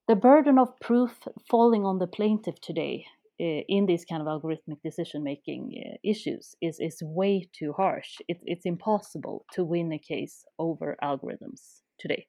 the 0.08 0.16
burden 0.16 0.58
of 0.58 0.80
proof 0.80 1.28
falling 1.50 1.86
on 1.86 2.00
the 2.00 2.08
plaintiff 2.08 2.60
today 2.62 3.06
uh, 3.40 3.62
in 3.68 3.86
these 3.86 4.06
kind 4.06 4.22
of 4.22 4.28
algorithmic 4.28 4.82
decision 4.84 5.24
making 5.24 5.72
uh, 5.86 5.98
issues 6.04 6.56
is 6.62 6.80
is 6.80 7.02
way 7.04 7.48
too 7.54 7.74
harsh. 7.74 8.18
It, 8.28 8.40
it's 8.46 8.66
impossible 8.66 9.46
to 9.54 9.64
win 9.64 9.92
a 9.92 10.00
case 10.00 10.46
over 10.58 10.98
algorithms 11.04 11.82
today. 12.00 12.28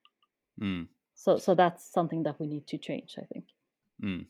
Mm. 0.61 0.88
So 1.14 1.38
so 1.38 1.55
that's 1.55 1.91
something 1.91 2.25
that 2.25 2.38
we 2.41 2.47
need 2.47 2.67
to 2.69 2.79
change. 2.79 3.14
I 3.19 3.27
think. 3.33 3.45
Mm 4.03 4.27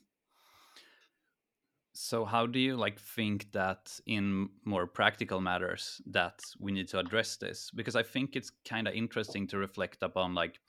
so 2.00 2.24
how 2.24 2.46
do 2.46 2.60
you 2.60 2.76
like 2.76 3.00
think 3.00 3.50
that 3.50 3.98
in 4.06 4.48
more 4.64 4.86
practical 4.86 5.40
matters 5.40 6.00
that 6.06 6.40
we 6.60 6.70
need 6.70 6.86
to 6.86 6.96
address 6.96 7.36
this 7.36 7.72
because 7.74 7.96
i 7.96 8.02
think 8.04 8.36
it's 8.36 8.52
kind 8.68 8.86
of 8.86 8.94
interesting 8.94 9.48
to 9.48 9.58
reflect 9.58 10.00
upon 10.04 10.32
like 10.32 10.60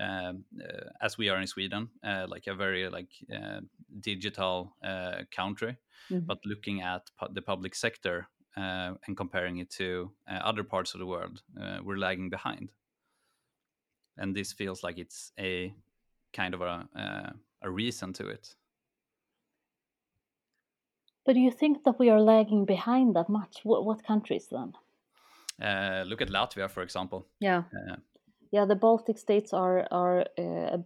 as 0.00 1.18
we 1.18 1.28
are 1.28 1.40
in 1.40 1.46
sweden 1.46 1.88
uh, 2.04 2.26
like 2.28 2.46
a 2.46 2.54
very 2.54 2.88
like 2.88 3.10
uh, 3.34 3.60
digital 4.00 4.76
uh, 4.84 5.22
country 5.30 5.76
mm-hmm. 6.10 6.26
but 6.26 6.38
looking 6.44 6.82
at 6.82 7.02
pu- 7.18 7.32
the 7.32 7.42
public 7.42 7.74
sector 7.74 8.28
uh, 8.56 8.92
and 9.06 9.16
comparing 9.16 9.58
it 9.58 9.70
to 9.70 10.10
other 10.28 10.64
parts 10.64 10.94
of 10.94 11.00
the 11.00 11.06
world 11.06 11.42
we're 11.84 11.98
lagging 11.98 12.30
behind 12.30 12.70
and 14.18 14.34
this 14.34 14.52
feels 14.52 14.82
like 14.82 14.98
it's 14.98 15.32
a 15.38 15.74
kind 16.32 16.54
of 16.54 16.60
a, 16.62 17.34
a 17.62 17.70
reason 17.70 18.12
to 18.12 18.28
it 18.28 18.54
but 21.24 21.34
do 21.34 21.40
you 21.40 21.50
think 21.50 21.84
that 21.84 21.98
we 21.98 22.10
are 22.10 22.20
lagging 22.20 22.64
behind 22.64 23.14
that 23.16 23.28
much? 23.28 23.60
What, 23.62 23.84
what 23.84 24.04
countries 24.04 24.48
then? 24.50 24.72
Uh, 25.62 26.04
look 26.06 26.20
at 26.20 26.28
Latvia, 26.28 26.68
for 26.68 26.82
example. 26.82 27.26
Yeah. 27.40 27.62
Uh, 27.72 27.96
yeah, 28.52 28.66
the 28.66 28.76
Baltic 28.76 29.18
states 29.18 29.52
are 29.52 29.88
are 29.90 30.26
uh, 30.38 30.78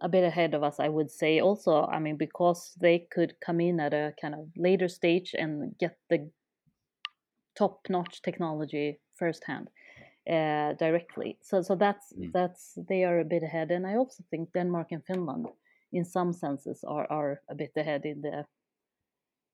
a 0.00 0.08
bit 0.08 0.24
ahead 0.24 0.54
of 0.54 0.62
us, 0.62 0.80
I 0.80 0.88
would 0.88 1.10
say. 1.10 1.40
Also, 1.40 1.86
I 1.86 1.98
mean, 1.98 2.16
because 2.16 2.76
they 2.80 3.06
could 3.10 3.34
come 3.40 3.60
in 3.60 3.80
at 3.80 3.94
a 3.94 4.12
kind 4.20 4.34
of 4.34 4.50
later 4.56 4.88
stage 4.88 5.34
and 5.38 5.74
get 5.78 5.96
the 6.10 6.30
top-notch 7.54 8.20
technology 8.22 9.00
firsthand 9.14 9.70
uh, 10.30 10.74
directly. 10.74 11.38
So, 11.40 11.62
so 11.62 11.76
that's 11.76 12.12
mm. 12.12 12.32
that's 12.32 12.78
they 12.88 13.04
are 13.04 13.20
a 13.20 13.24
bit 13.24 13.42
ahead, 13.42 13.70
and 13.70 13.86
I 13.86 13.96
also 13.96 14.24
think 14.30 14.52
Denmark 14.52 14.88
and 14.90 15.04
Finland, 15.06 15.46
in 15.92 16.04
some 16.04 16.32
senses, 16.32 16.84
are 16.84 17.06
are 17.10 17.40
a 17.48 17.54
bit 17.54 17.72
ahead 17.76 18.04
in 18.04 18.20
the 18.20 18.44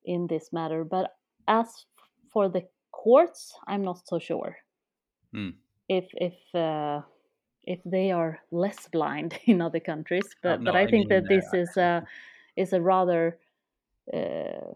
in 0.05 0.27
this 0.27 0.53
matter. 0.53 0.85
But 0.85 1.11
as 1.47 1.87
for 2.33 2.49
the 2.49 2.63
courts, 2.91 3.55
I'm 3.69 3.85
not 3.85 4.09
so 4.09 4.19
sure. 4.19 4.57
Mm. 5.35 5.55
If 5.89 6.07
if 6.15 6.55
uh, 6.55 7.03
if 7.65 7.81
they 7.85 8.11
are 8.11 8.41
less 8.51 8.89
blind 8.89 9.39
in 9.47 9.61
other 9.61 9.81
countries. 9.81 10.29
Oh, 10.37 10.39
but 10.43 10.61
no, 10.61 10.73
but 10.73 10.79
I, 10.79 10.83
I 10.83 10.87
think 10.87 11.09
mean, 11.09 11.21
that 11.21 11.29
this 11.29 11.47
uh, 11.53 11.59
is 11.59 11.77
a 11.77 12.07
is 12.57 12.73
a 12.73 12.81
rather 12.81 13.39
uh, 14.13 14.75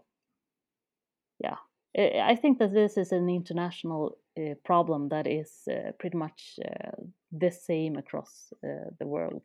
yeah. 1.39 1.57
I 1.97 2.35
think 2.35 2.59
that 2.59 2.73
this 2.73 2.95
is 2.97 3.11
an 3.11 3.27
international 3.27 4.17
uh, 4.37 4.53
problem 4.63 5.09
that 5.09 5.25
is 5.25 5.67
uh, 5.69 5.91
pretty 5.99 6.17
much 6.17 6.59
uh, 6.63 6.91
the 7.31 7.49
same 7.49 7.95
across 7.95 8.53
uh, 8.63 8.89
the 8.99 9.07
world, 9.07 9.41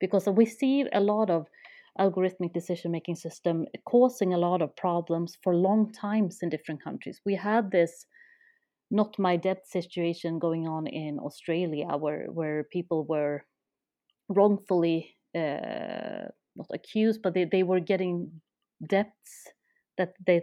because 0.00 0.26
we 0.26 0.44
see 0.44 0.86
a 0.92 1.00
lot 1.00 1.30
of 1.30 1.46
algorithmic 2.00 2.52
decision 2.52 2.90
making 2.90 3.14
system 3.14 3.66
causing 3.84 4.34
a 4.34 4.38
lot 4.38 4.60
of 4.60 4.74
problems 4.74 5.38
for 5.42 5.54
long 5.54 5.92
times 5.92 6.40
in 6.42 6.48
different 6.48 6.82
countries. 6.82 7.20
We 7.24 7.36
had 7.36 7.70
this 7.70 8.06
not 8.94 9.18
my 9.18 9.36
debt 9.36 9.66
situation 9.66 10.38
going 10.38 10.68
on 10.68 10.86
in 10.86 11.18
Australia, 11.18 11.88
where 11.98 12.26
where 12.30 12.64
people 12.72 13.04
were 13.04 13.44
wrongfully 14.28 15.16
uh, 15.34 16.30
not 16.56 16.70
accused, 16.72 17.20
but 17.22 17.34
they, 17.34 17.44
they 17.44 17.64
were 17.64 17.80
getting 17.80 18.40
debts 18.88 19.48
that 19.98 20.14
they 20.26 20.42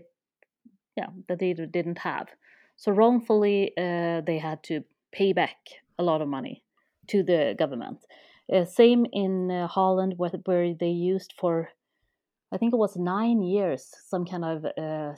yeah 0.97 1.07
that 1.27 1.39
they 1.39 1.53
didn't 1.53 1.99
have. 1.99 2.27
So 2.75 2.91
wrongfully, 2.91 3.71
uh, 3.77 4.21
they 4.27 4.39
had 4.39 4.63
to 4.63 4.81
pay 5.11 5.33
back 5.33 5.57
a 5.97 6.03
lot 6.03 6.21
of 6.21 6.27
money 6.27 6.63
to 7.07 7.23
the 7.23 7.55
government. 7.57 7.99
Uh, 8.51 8.65
same 8.65 9.05
in 9.13 9.49
uh, 9.49 9.67
Holland, 9.67 10.15
where, 10.17 10.31
where 10.45 10.73
they 10.73 10.89
used 10.89 11.33
for 11.39 11.69
I 12.53 12.57
think 12.57 12.73
it 12.73 12.77
was 12.77 12.97
nine 12.97 13.41
years 13.41 13.87
some 14.09 14.25
kind 14.25 14.43
of 14.43 14.65
uh, 14.65 15.15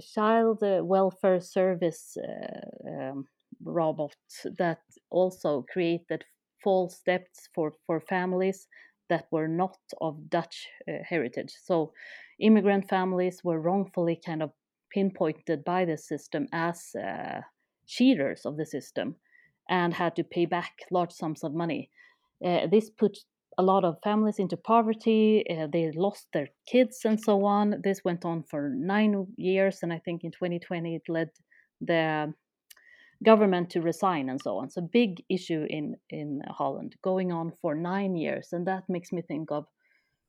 child 0.00 0.62
uh, 0.62 0.80
welfare 0.84 1.40
service 1.40 2.16
uh, 2.16 2.88
um, 2.90 3.24
robot 3.64 4.16
that 4.58 4.80
also 5.10 5.64
created 5.72 6.24
false 6.62 7.00
debts 7.04 7.48
for, 7.54 7.74
for 7.86 8.00
families 8.00 8.66
that 9.08 9.26
were 9.30 9.48
not 9.48 9.76
of 10.00 10.30
Dutch 10.30 10.68
uh, 10.88 10.92
heritage. 11.04 11.52
So 11.62 11.92
immigrant 12.38 12.88
families 12.88 13.42
were 13.44 13.60
wrongfully 13.60 14.20
kind 14.24 14.42
of 14.42 14.52
pinpointed 14.92 15.64
by 15.64 15.84
the 15.84 15.98
system 15.98 16.46
as 16.52 16.94
uh, 16.94 17.40
cheaters 17.86 18.46
of 18.46 18.56
the 18.56 18.66
system 18.66 19.16
and 19.68 19.94
had 19.94 20.16
to 20.16 20.24
pay 20.24 20.46
back 20.46 20.72
large 20.90 21.12
sums 21.12 21.44
of 21.44 21.54
money. 21.54 21.90
Uh, 22.44 22.66
this 22.66 22.90
put 22.90 23.18
a 23.58 23.62
lot 23.62 23.84
of 23.84 23.98
families 24.02 24.38
into 24.38 24.56
poverty. 24.56 25.44
Uh, 25.48 25.66
they 25.66 25.90
lost 25.92 26.28
their 26.32 26.48
kids 26.66 27.00
and 27.04 27.20
so 27.20 27.44
on. 27.44 27.80
This 27.82 28.04
went 28.04 28.24
on 28.24 28.44
for 28.44 28.70
nine 28.70 29.26
years, 29.36 29.78
and 29.82 29.92
I 29.92 29.98
think 29.98 30.24
in 30.24 30.30
2020 30.32 30.96
it 30.96 31.02
led 31.08 31.30
the 31.80 32.32
government 33.22 33.70
to 33.70 33.80
resign 33.82 34.30
and 34.30 34.40
so 34.40 34.56
on. 34.58 34.70
So 34.70 34.80
big 34.80 35.22
issue 35.28 35.66
in 35.68 35.96
in 36.08 36.42
Holland 36.48 36.96
going 37.02 37.32
on 37.32 37.52
for 37.60 37.74
nine 37.74 38.16
years, 38.16 38.48
and 38.52 38.66
that 38.66 38.84
makes 38.88 39.12
me 39.12 39.22
think 39.22 39.50
of. 39.50 39.66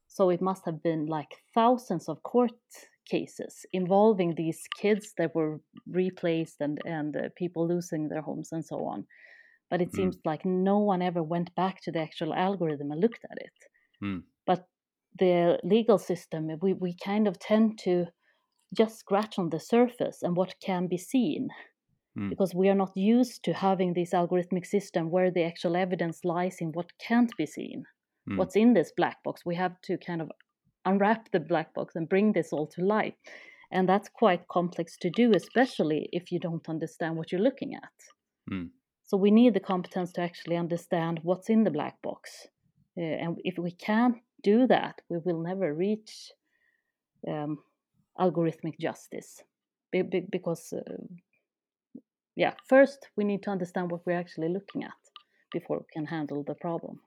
So 0.07 0.29
it 0.29 0.41
must 0.41 0.65
have 0.65 0.84
been 0.84 1.05
like 1.05 1.34
thousands 1.53 2.10
of 2.10 2.21
court 2.23 2.51
cases 3.10 3.65
involving 3.73 4.36
these 4.36 4.62
kids 4.77 5.13
that 5.17 5.34
were 5.36 5.62
replaced 5.88 6.57
and 6.60 6.79
and 6.86 7.15
uh, 7.15 7.29
people 7.36 7.67
losing 7.67 8.10
their 8.10 8.21
homes 8.21 8.51
and 8.51 8.65
so 8.65 8.86
on 8.86 9.05
but 9.71 9.81
it 9.81 9.91
mm. 9.91 9.95
seems 9.95 10.17
like 10.25 10.45
no 10.45 10.77
one 10.77 11.01
ever 11.01 11.23
went 11.23 11.55
back 11.55 11.81
to 11.81 11.91
the 11.91 11.99
actual 11.99 12.34
algorithm 12.36 12.91
and 12.91 13.01
looked 13.01 13.25
at 13.31 13.38
it 13.38 13.57
mm. 14.03 14.21
but 14.45 14.67
the 15.17 15.57
legal 15.63 15.97
system 15.97 16.49
we, 16.62 16.73
we 16.73 16.95
kind 17.03 17.27
of 17.27 17.39
tend 17.39 17.79
to 17.79 18.05
just 18.77 18.99
scratch 18.99 19.39
on 19.39 19.49
the 19.49 19.60
surface 19.60 20.19
and 20.21 20.36
what 20.36 20.53
can 20.63 20.88
be 20.88 20.97
seen 20.97 21.47
mm. 22.17 22.29
because 22.29 22.53
we 22.53 22.69
are 22.69 22.75
not 22.75 22.91
used 22.95 23.43
to 23.43 23.53
having 23.53 23.93
this 23.93 24.12
algorithmic 24.12 24.65
system 24.65 25.10
where 25.10 25.31
the 25.31 25.43
actual 25.43 25.75
evidence 25.75 26.19
lies 26.23 26.57
in 26.60 26.69
what 26.73 26.91
can't 26.99 27.31
be 27.38 27.45
seen 27.45 27.84
hmm. 28.27 28.38
what's 28.38 28.55
in 28.55 28.73
this 28.73 28.91
black 28.95 29.23
box 29.23 29.41
we 29.45 29.55
have 29.55 29.75
to 29.81 29.97
kind 29.97 30.21
of 30.21 30.29
unwrap 30.86 31.31
the 31.31 31.39
black 31.39 31.73
box 31.73 31.95
and 31.95 32.10
bring 32.10 32.34
this 32.34 32.51
all 32.51 32.67
to 32.67 32.84
light 32.84 33.15
and 33.71 33.88
that's 33.88 34.10
quite 34.10 34.47
complex 34.47 34.97
to 34.97 35.10
do 35.10 35.31
especially 35.36 36.10
if 36.12 36.31
you 36.31 36.39
don't 36.39 36.67
understand 36.67 37.15
what 37.15 37.31
you're 37.31 37.41
looking 37.41 37.75
at 37.75 37.97
hmm. 38.49 38.65
So 39.12 39.17
we 39.17 39.30
need 39.30 39.54
the 39.54 39.60
competence 39.60 40.13
to 40.13 40.21
actually 40.21 40.56
understand 40.56 41.19
what's 41.24 41.50
in 41.50 41.65
the 41.65 41.69
black 41.69 42.02
box. 42.02 42.47
Uh, 42.97 43.02
and 43.02 43.41
if 43.43 43.58
we 43.58 43.71
can't 43.71 44.15
do 44.41 44.67
that, 44.67 45.02
we 45.10 45.17
will 45.17 45.41
never 45.41 45.74
reach 45.74 46.32
um, 47.28 47.58
algorithmic 48.17 48.80
justice. 48.80 49.43
Be- 49.91 50.04
be- 50.04 50.28
because, 50.32 50.71
uh, 50.71 51.04
yeah, 52.38 52.54
first 52.69 53.10
we 53.17 53.26
need 53.26 53.43
to 53.43 53.50
understand 53.50 53.91
what 53.91 54.06
we're 54.06 54.17
actually 54.17 54.47
looking 54.47 54.86
at 54.86 55.02
before 55.52 55.80
we 55.80 55.86
can 55.91 56.06
handle 56.06 56.45
the 56.47 56.56
problem. 56.56 57.02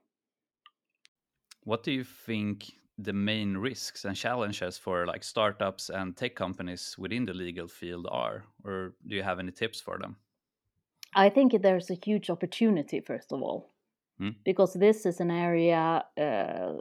What 1.63 1.85
do 1.85 1.91
you 1.91 2.05
think 2.05 2.71
the 2.99 3.15
main 3.15 3.57
risks 3.57 4.05
and 4.05 4.15
challenges 4.15 4.77
for 4.77 5.07
like 5.07 5.25
startups 5.25 5.89
and 5.89 6.15
tech 6.15 6.35
companies 6.35 6.97
within 6.99 7.25
the 7.25 7.33
legal 7.33 7.67
field 7.67 8.07
are 8.11 8.45
or 8.63 8.93
do 9.07 9.17
you 9.17 9.23
have 9.23 9.39
any 9.39 9.53
tips 9.53 9.81
for 9.81 9.99
them 9.99 10.17
I 11.15 11.31
think 11.31 11.61
there's 11.63 11.91
a 11.91 11.99
huge 12.05 12.31
opportunity, 12.31 13.01
first 13.01 13.33
of 13.33 13.43
all, 13.43 13.71
mm. 14.21 14.35
because 14.45 14.75
this 14.75 15.07
is 15.07 15.21
an 15.21 15.31
area, 15.31 16.05
uh, 16.19 16.73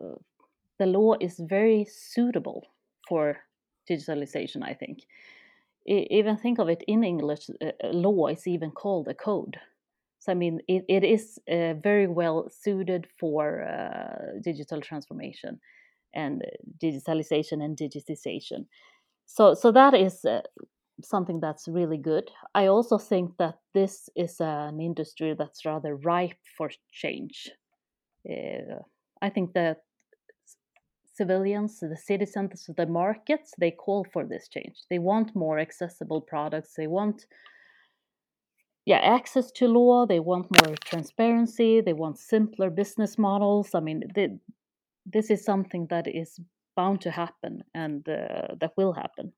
the 0.79 0.85
law 0.85 1.15
is 1.19 1.39
very 1.39 1.85
suitable 1.85 2.67
for 3.07 3.37
digitalization, 3.89 4.63
I 4.63 4.73
think. 4.73 4.99
I, 5.89 6.07
even 6.09 6.37
think 6.37 6.59
of 6.59 6.69
it 6.69 6.83
in 6.87 7.03
English, 7.03 7.49
uh, 7.61 7.71
uh, 7.83 7.89
law 7.89 8.27
is 8.27 8.47
even 8.47 8.71
called 8.71 9.07
a 9.07 9.13
code. 9.13 9.57
So, 10.19 10.31
I 10.31 10.35
mean, 10.35 10.61
it, 10.67 10.85
it 10.87 11.03
is 11.03 11.39
uh, 11.51 11.73
very 11.73 12.07
well 12.07 12.49
suited 12.49 13.07
for 13.19 13.63
uh, 13.63 14.39
digital 14.41 14.79
transformation 14.81 15.59
and 16.13 16.41
uh, 16.41 16.45
digitalization 16.81 17.63
and 17.63 17.77
digitization. 17.77 18.65
So, 19.25 19.53
so 19.53 19.71
that 19.71 19.93
is 19.93 20.25
something 21.03 21.39
that's 21.39 21.67
really 21.67 21.97
good. 21.97 22.29
I 22.55 22.67
also 22.67 22.97
think 22.97 23.37
that 23.37 23.59
this 23.73 24.09
is 24.15 24.39
an 24.39 24.79
industry 24.79 25.35
that's 25.37 25.65
rather 25.65 25.95
ripe 25.95 26.39
for 26.57 26.69
change. 26.91 27.49
Uh, 28.29 28.79
I 29.21 29.29
think 29.29 29.53
that 29.53 29.83
civilians, 31.15 31.79
the 31.79 31.97
citizens, 31.97 32.69
the 32.75 32.85
markets, 32.85 33.53
they 33.59 33.71
call 33.71 34.05
for 34.11 34.25
this 34.25 34.47
change. 34.47 34.77
They 34.89 34.99
want 34.99 35.35
more 35.35 35.59
accessible 35.59 36.21
products. 36.21 36.73
They 36.75 36.87
want 36.87 37.25
yeah, 38.85 38.97
access 38.97 39.51
to 39.53 39.67
law. 39.67 40.05
They 40.05 40.19
want 40.19 40.47
more 40.65 40.75
transparency. 40.83 41.79
They 41.79 41.93
want 41.93 42.17
simpler 42.17 42.69
business 42.69 43.17
models. 43.17 43.69
I 43.73 43.79
mean, 43.79 44.03
they, 44.13 44.29
this 45.05 45.29
is 45.29 45.45
something 45.45 45.87
that 45.89 46.07
is 46.07 46.39
bound 46.75 47.01
to 47.01 47.11
happen 47.11 47.63
and 47.73 48.07
uh, 48.09 48.55
that 48.59 48.73
will 48.75 48.93
happen 48.93 49.31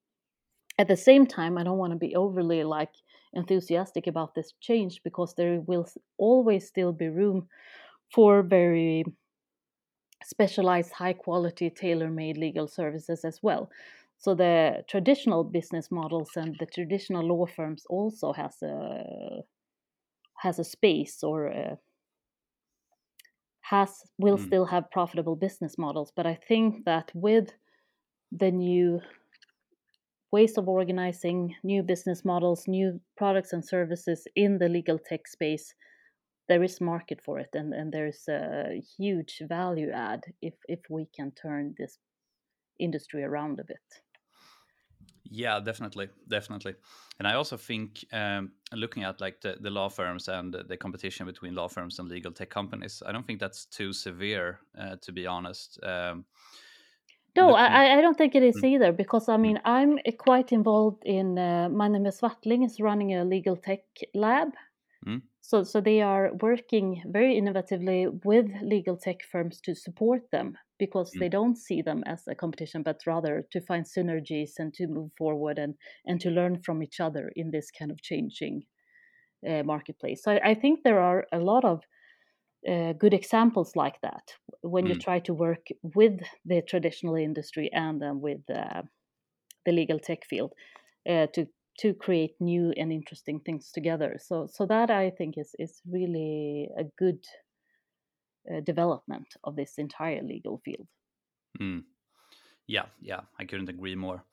at 0.78 0.88
the 0.88 0.98
same 0.98 1.26
time, 1.26 1.58
I 1.58 1.64
don't 1.64 1.78
want 1.78 1.94
to 1.94 2.00
be 2.00 2.16
overly 2.16 2.64
like 2.64 2.92
enthusiastic 3.34 4.08
about 4.08 4.36
this 4.36 4.54
change 4.60 5.02
because 5.04 5.34
there 5.36 5.62
will 5.62 5.88
always 6.18 6.68
still 6.68 6.92
be 6.92 7.08
room 7.08 7.48
for 8.14 8.44
very 8.44 9.06
specialized, 10.24 10.92
high 10.92 11.14
quality, 11.14 11.70
tailor 11.70 12.10
made 12.10 12.38
legal 12.38 12.68
services 12.68 13.24
as 13.24 13.40
well. 13.42 13.70
So 14.18 14.34
the 14.34 14.84
traditional 14.88 15.44
business 15.44 15.92
models 15.92 16.32
and 16.36 16.56
the 16.60 16.66
traditional 16.66 17.28
law 17.28 17.46
firms 17.46 17.86
also 17.90 18.34
has 18.34 18.62
a 18.64 19.44
has 20.38 20.60
a 20.60 20.64
space 20.64 21.24
or 21.24 21.48
a, 21.48 21.78
has 23.62 24.04
will 24.18 24.38
mm. 24.38 24.46
still 24.46 24.66
have 24.66 24.92
profitable 24.92 25.36
business 25.36 25.78
models. 25.78 26.12
But 26.16 26.26
I 26.26 26.38
think 26.48 26.86
that 26.86 27.12
with 27.14 27.52
the 28.32 28.52
new 28.52 29.02
ways 30.32 30.58
of 30.58 30.68
organizing, 30.68 31.56
new 31.64 31.84
business 31.84 32.26
models, 32.26 32.68
new 32.68 33.00
products 33.18 33.54
and 33.54 33.64
services 33.64 34.28
in 34.36 34.58
the 34.58 34.70
legal 34.70 35.00
tech 35.00 35.28
space, 35.28 35.74
there 36.48 36.64
is 36.64 36.82
market 36.82 37.22
for 37.24 37.40
it 37.40 37.50
and, 37.54 37.74
and 37.74 37.92
there's 37.92 38.28
a 38.30 38.82
huge 38.98 39.42
value 39.48 39.92
add 39.92 40.22
if, 40.42 40.54
if 40.68 40.80
we 40.90 41.08
can 41.16 41.32
turn 41.32 41.74
this 41.78 41.98
industry 42.80 43.24
around 43.24 43.60
a 43.60 43.64
bit. 43.64 43.78
Yeah, 45.32 45.60
definitely, 45.60 46.10
definitely. 46.28 46.76
And 47.18 47.28
I 47.28 47.34
also 47.34 47.58
think 47.58 48.06
um, 48.14 48.52
looking 48.72 49.04
at 49.04 49.20
like 49.20 49.42
the, 49.42 49.58
the 49.60 49.72
law 49.72 49.90
firms 49.90 50.28
and 50.28 50.54
the 50.54 50.78
competition 50.78 51.26
between 51.26 51.56
law 51.56 51.68
firms 51.68 51.98
and 51.98 52.08
legal 52.08 52.32
tech 52.32 52.52
companies, 52.52 53.02
I 53.06 53.12
don't 53.12 53.26
think 53.26 53.40
that's 53.40 53.66
too 53.66 53.92
severe, 53.92 54.60
uh, 54.80 54.98
to 55.02 55.12
be 55.12 55.26
honest. 55.26 55.80
Um, 55.82 56.26
no, 57.36 57.54
I, 57.54 57.98
I 57.98 58.02
don't 58.02 58.18
think 58.18 58.36
it 58.36 58.44
is 58.44 58.58
mm. 58.62 58.70
either 58.70 58.92
because 58.92 59.28
I 59.30 59.36
mm. 59.36 59.42
mean 59.42 59.60
I'm 59.66 60.00
quite 60.18 60.52
involved 60.52 61.04
in. 61.06 61.38
Uh, 61.38 61.70
Mannheimer 61.70 62.14
Swartling 62.14 62.66
is 62.66 62.80
running 62.80 63.14
a 63.14 63.26
legal 63.26 63.56
tech 63.58 63.82
lab, 64.14 64.50
mm. 65.06 65.22
so 65.42 65.64
so 65.64 65.82
they 65.82 66.02
are 66.02 66.32
working 66.42 67.04
very 67.08 67.40
innovatively 67.40 68.08
with 68.24 68.48
legal 68.62 68.98
tech 68.98 69.24
firms 69.32 69.60
to 69.62 69.76
support 69.76 70.22
them 70.32 70.58
because 70.80 71.12
mm. 71.12 71.20
they 71.20 71.30
don't 71.30 71.58
see 71.58 71.82
them 71.82 72.04
as 72.06 72.24
a 72.28 72.36
competition 72.36 72.84
but 72.84 73.02
rather 73.06 73.46
to 73.52 73.62
find 73.62 73.86
synergies 73.86 74.52
and 74.60 74.74
to 74.74 74.88
move 74.88 75.12
forward 75.18 75.58
and 75.58 75.76
and 76.06 76.22
to 76.22 76.30
learn 76.30 76.62
from 76.64 76.82
each 76.82 77.00
other 77.00 77.32
in 77.36 77.52
this 77.52 77.70
kind 77.72 77.92
of 77.92 78.02
changing 78.02 78.64
uh, 79.48 79.64
marketplace. 79.64 80.24
So 80.24 80.32
I, 80.32 80.52
I 80.52 80.54
think 80.54 80.84
there 80.84 81.00
are 81.00 81.28
a 81.32 81.40
lot 81.40 81.66
of 81.66 81.82
uh, 82.68 82.94
good 82.94 83.14
examples 83.14 83.76
like 83.76 84.00
that 84.02 84.34
when 84.70 84.86
mm. 84.86 84.90
you 84.90 84.96
try 84.96 85.20
to 85.20 85.34
work 85.34 85.68
with 85.82 86.20
the 86.46 86.62
traditional 86.62 87.16
industry 87.16 87.70
and 87.74 88.02
then 88.02 88.20
with 88.20 88.42
uh, 88.50 88.82
the 89.66 89.72
legal 89.72 90.00
tech 90.00 90.26
field 90.26 90.54
uh, 91.10 91.28
to 91.34 91.48
to 91.78 91.94
create 91.94 92.36
new 92.40 92.74
and 92.78 92.92
interesting 92.92 93.40
things 93.42 93.72
together. 93.72 94.18
So 94.20 94.48
so 94.52 94.66
that 94.66 94.90
I 94.90 95.12
think 95.12 95.38
is 95.38 95.56
is 95.60 95.82
really 95.86 96.70
a 96.78 96.84
good 96.98 97.20
uh, 98.52 98.62
development 98.62 99.28
of 99.44 99.56
this 99.56 99.78
entire 99.78 100.24
legal 100.24 100.62
field. 100.64 100.88
Mm. 101.60 101.84
Yeah, 102.68 102.86
yeah, 103.02 103.22
I 103.40 103.46
couldn't 103.46 103.70
agree 103.70 103.96
more. 103.96 104.24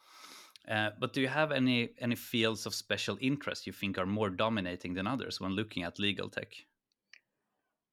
Uh, 0.69 0.91
but 1.01 1.13
do 1.13 1.21
you 1.21 1.29
have 1.29 1.51
any 1.51 1.91
any 2.01 2.15
fields 2.15 2.67
of 2.67 2.75
special 2.75 3.19
interest 3.21 3.67
you 3.67 3.73
think 3.73 3.99
are 3.99 4.07
more 4.07 4.31
dominating 4.31 4.95
than 4.95 5.07
others 5.07 5.41
when 5.41 5.53
looking 5.53 5.83
at 5.83 5.99
legal 5.99 6.29
tech? 6.29 6.55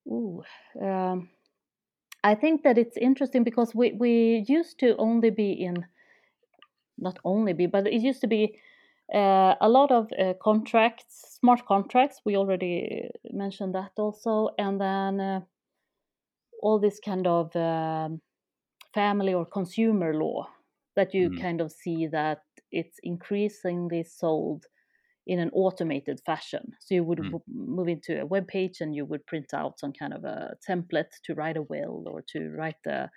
Ooh, 0.07 0.43
um, 0.81 1.29
I 2.23 2.35
think 2.35 2.63
that 2.63 2.77
it's 2.77 2.97
interesting 2.97 3.43
because 3.43 3.73
we 3.73 3.93
we 3.93 4.45
used 4.47 4.79
to 4.79 4.95
only 4.97 5.29
be 5.29 5.51
in, 5.51 5.85
not 6.97 7.17
only 7.23 7.53
be, 7.53 7.65
but 7.67 7.87
it 7.87 8.01
used 8.01 8.21
to 8.21 8.27
be 8.27 8.59
uh, 9.13 9.55
a 9.61 9.69
lot 9.69 9.91
of 9.91 10.11
uh, 10.19 10.33
contracts, 10.41 11.37
smart 11.39 11.65
contracts. 11.65 12.21
We 12.25 12.35
already 12.35 13.09
mentioned 13.31 13.73
that 13.75 13.91
also, 13.97 14.49
and 14.57 14.79
then 14.79 15.19
uh, 15.19 15.41
all 16.61 16.79
this 16.79 16.99
kind 16.99 17.25
of 17.25 17.55
um, 17.55 18.21
family 18.93 19.33
or 19.33 19.45
consumer 19.45 20.13
law 20.13 20.49
that 20.95 21.13
you 21.13 21.29
mm. 21.29 21.41
kind 21.41 21.61
of 21.61 21.71
see 21.71 22.07
that 22.07 22.43
it's 22.71 22.99
increasingly 23.03 24.03
sold 24.03 24.65
in 25.27 25.39
an 25.39 25.51
automated 25.53 26.19
fashion. 26.25 26.71
So 26.79 26.95
you 26.95 27.03
would 27.03 27.19
mm. 27.19 27.41
move 27.47 27.87
into 27.87 28.21
a 28.21 28.25
web 28.25 28.47
page 28.47 28.81
and 28.81 28.95
you 28.95 29.05
would 29.05 29.25
print 29.27 29.53
out 29.53 29.79
some 29.79 29.93
kind 29.93 30.13
of 30.13 30.23
a 30.23 30.55
template 30.67 31.11
to 31.25 31.35
write 31.35 31.57
a 31.57 31.61
will 31.61 32.03
or 32.07 32.23
to 32.29 32.49
write 32.57 32.83
a, 32.87 33.09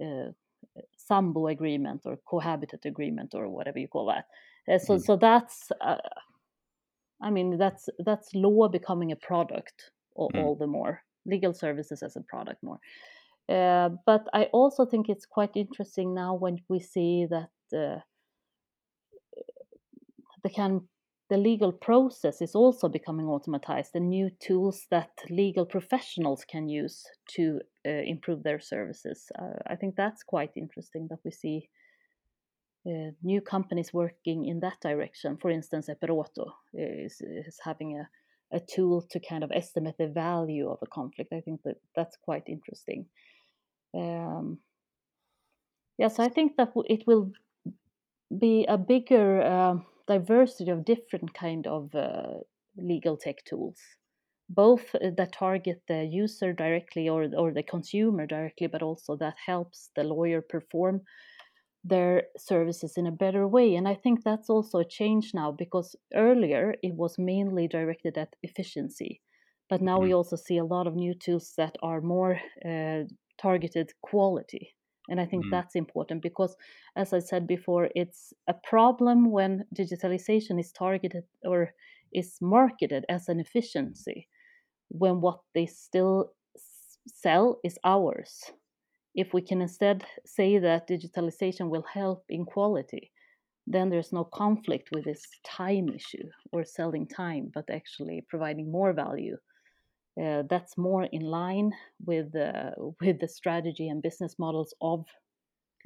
a 0.00 0.34
sambo 0.96 1.48
agreement 1.48 2.02
or 2.04 2.18
cohabitat 2.28 2.84
agreement 2.84 3.34
or 3.34 3.48
whatever 3.48 3.78
you 3.78 3.88
call 3.88 4.06
that. 4.06 4.26
Uh, 4.72 4.78
so 4.78 4.94
mm. 4.94 5.00
so 5.00 5.16
that's 5.16 5.70
uh, 5.80 5.96
I 7.22 7.30
mean 7.30 7.58
that's 7.58 7.88
that's 8.04 8.34
law 8.34 8.68
becoming 8.68 9.12
a 9.12 9.16
product 9.16 9.90
all, 10.14 10.30
mm. 10.30 10.42
all, 10.42 10.54
the 10.54 10.66
more 10.66 11.02
legal 11.26 11.52
services 11.52 12.02
as 12.02 12.16
a 12.16 12.20
product 12.20 12.62
more. 12.62 12.78
Uh, 13.48 13.90
but 14.06 14.26
I 14.32 14.44
also 14.52 14.86
think 14.86 15.08
it's 15.08 15.26
quite 15.26 15.50
interesting 15.54 16.14
now 16.14 16.34
when 16.34 16.58
we 16.68 16.80
see 16.80 17.26
that 17.28 17.50
uh, 17.76 18.00
the 20.42 20.50
kind 20.50 20.82
the 21.30 21.36
legal 21.38 21.72
process 21.72 22.42
is 22.42 22.54
also 22.54 22.88
becoming 22.88 23.26
automatized 23.26 23.94
and 23.94 24.10
new 24.10 24.30
tools 24.40 24.86
that 24.90 25.10
legal 25.30 25.64
professionals 25.64 26.44
can 26.44 26.68
use 26.68 27.02
to 27.26 27.60
uh, 27.86 27.90
improve 27.90 28.42
their 28.42 28.60
services. 28.60 29.32
Uh, 29.38 29.56
I 29.66 29.76
think 29.76 29.96
that's 29.96 30.22
quite 30.22 30.50
interesting 30.56 31.08
that 31.08 31.20
we 31.24 31.30
see 31.30 31.68
uh, 32.86 33.12
new 33.22 33.40
companies 33.40 33.94
working 33.94 34.44
in 34.44 34.60
that 34.60 34.78
direction. 34.82 35.38
For 35.40 35.50
instance, 35.50 35.88
Eperoto 35.88 36.52
is, 36.74 37.22
is 37.22 37.58
having 37.64 37.98
a, 37.98 38.56
a 38.56 38.60
tool 38.60 39.06
to 39.10 39.18
kind 39.18 39.42
of 39.42 39.50
estimate 39.50 39.96
the 39.98 40.08
value 40.08 40.68
of 40.68 40.78
a 40.82 40.86
conflict. 40.86 41.32
I 41.32 41.40
think 41.40 41.62
that 41.64 41.76
that's 41.96 42.18
quite 42.18 42.44
interesting. 42.48 43.06
Um, 43.94 44.58
yes, 45.96 46.18
I 46.18 46.28
think 46.28 46.56
that 46.58 46.72
it 46.84 47.06
will 47.06 47.32
be 48.38 48.66
a 48.68 48.76
bigger 48.76 49.42
um, 49.42 49.86
diversity 50.06 50.70
of 50.70 50.84
different 50.84 51.32
kind 51.34 51.66
of 51.66 51.94
uh, 51.94 52.38
legal 52.76 53.16
tech 53.16 53.44
tools 53.44 53.78
both 54.48 54.94
uh, 54.96 55.10
that 55.16 55.32
target 55.32 55.82
the 55.88 56.04
user 56.04 56.52
directly 56.52 57.08
or, 57.08 57.28
or 57.36 57.52
the 57.52 57.62
consumer 57.62 58.26
directly 58.26 58.66
but 58.66 58.82
also 58.82 59.16
that 59.16 59.34
helps 59.44 59.90
the 59.96 60.04
lawyer 60.04 60.42
perform 60.42 61.00
their 61.82 62.24
services 62.38 62.94
in 62.96 63.06
a 63.06 63.12
better 63.12 63.46
way 63.46 63.74
and 63.74 63.86
i 63.88 63.94
think 63.94 64.22
that's 64.22 64.50
also 64.50 64.78
a 64.78 64.88
change 64.88 65.32
now 65.34 65.52
because 65.52 65.96
earlier 66.14 66.74
it 66.82 66.94
was 66.94 67.18
mainly 67.18 67.68
directed 67.68 68.16
at 68.18 68.34
efficiency 68.42 69.20
but 69.70 69.80
now 69.80 69.96
mm-hmm. 69.96 70.08
we 70.08 70.14
also 70.14 70.36
see 70.36 70.58
a 70.58 70.64
lot 70.64 70.86
of 70.86 70.94
new 70.94 71.14
tools 71.14 71.52
that 71.56 71.76
are 71.82 72.00
more 72.00 72.38
uh, 72.64 73.02
targeted 73.38 73.90
quality 74.02 74.74
and 75.08 75.20
I 75.20 75.26
think 75.26 75.46
mm. 75.46 75.50
that's 75.50 75.74
important 75.74 76.22
because, 76.22 76.56
as 76.96 77.12
I 77.12 77.18
said 77.18 77.46
before, 77.46 77.90
it's 77.94 78.32
a 78.48 78.54
problem 78.54 79.30
when 79.30 79.64
digitalization 79.74 80.58
is 80.58 80.72
targeted 80.72 81.24
or 81.44 81.74
is 82.12 82.38
marketed 82.40 83.04
as 83.08 83.28
an 83.28 83.40
efficiency 83.40 84.28
when 84.88 85.20
what 85.20 85.40
they 85.54 85.66
still 85.66 86.32
sell 87.06 87.58
is 87.64 87.78
hours. 87.84 88.52
If 89.14 89.34
we 89.34 89.42
can 89.42 89.60
instead 89.60 90.04
say 90.24 90.58
that 90.58 90.88
digitalization 90.88 91.68
will 91.68 91.84
help 91.92 92.24
in 92.28 92.44
quality, 92.44 93.12
then 93.66 93.90
there's 93.90 94.12
no 94.12 94.24
conflict 94.24 94.88
with 94.92 95.04
this 95.04 95.22
time 95.46 95.88
issue 95.88 96.28
or 96.52 96.64
selling 96.64 97.06
time, 97.06 97.50
but 97.54 97.64
actually 97.70 98.24
providing 98.28 98.70
more 98.70 98.92
value 98.92 99.36
uh, 100.22 100.42
that's 100.48 100.78
more 100.78 101.04
in 101.04 101.22
line 101.22 101.72
with 102.04 102.34
uh, 102.36 102.70
with 103.00 103.20
the 103.20 103.28
strategy 103.28 103.88
and 103.88 104.02
business 104.02 104.36
models 104.38 104.74
of 104.80 105.06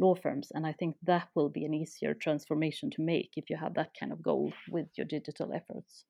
law 0.01 0.15
firms 0.15 0.53
and 0.55 0.67
i 0.67 0.73
think 0.73 0.97
that 1.03 1.29
will 1.35 1.49
be 1.49 1.65
an 1.65 1.75
easier 1.75 2.15
transformation 2.15 2.91
to 2.91 3.03
make 3.03 3.31
if 3.37 3.51
you 3.51 3.57
have 3.57 3.75
that 3.75 3.91
kind 3.99 4.13
of 4.13 4.23
goal 4.23 4.53
with 4.71 4.87
your 4.97 5.07
digital 5.07 5.53
efforts. 5.53 6.05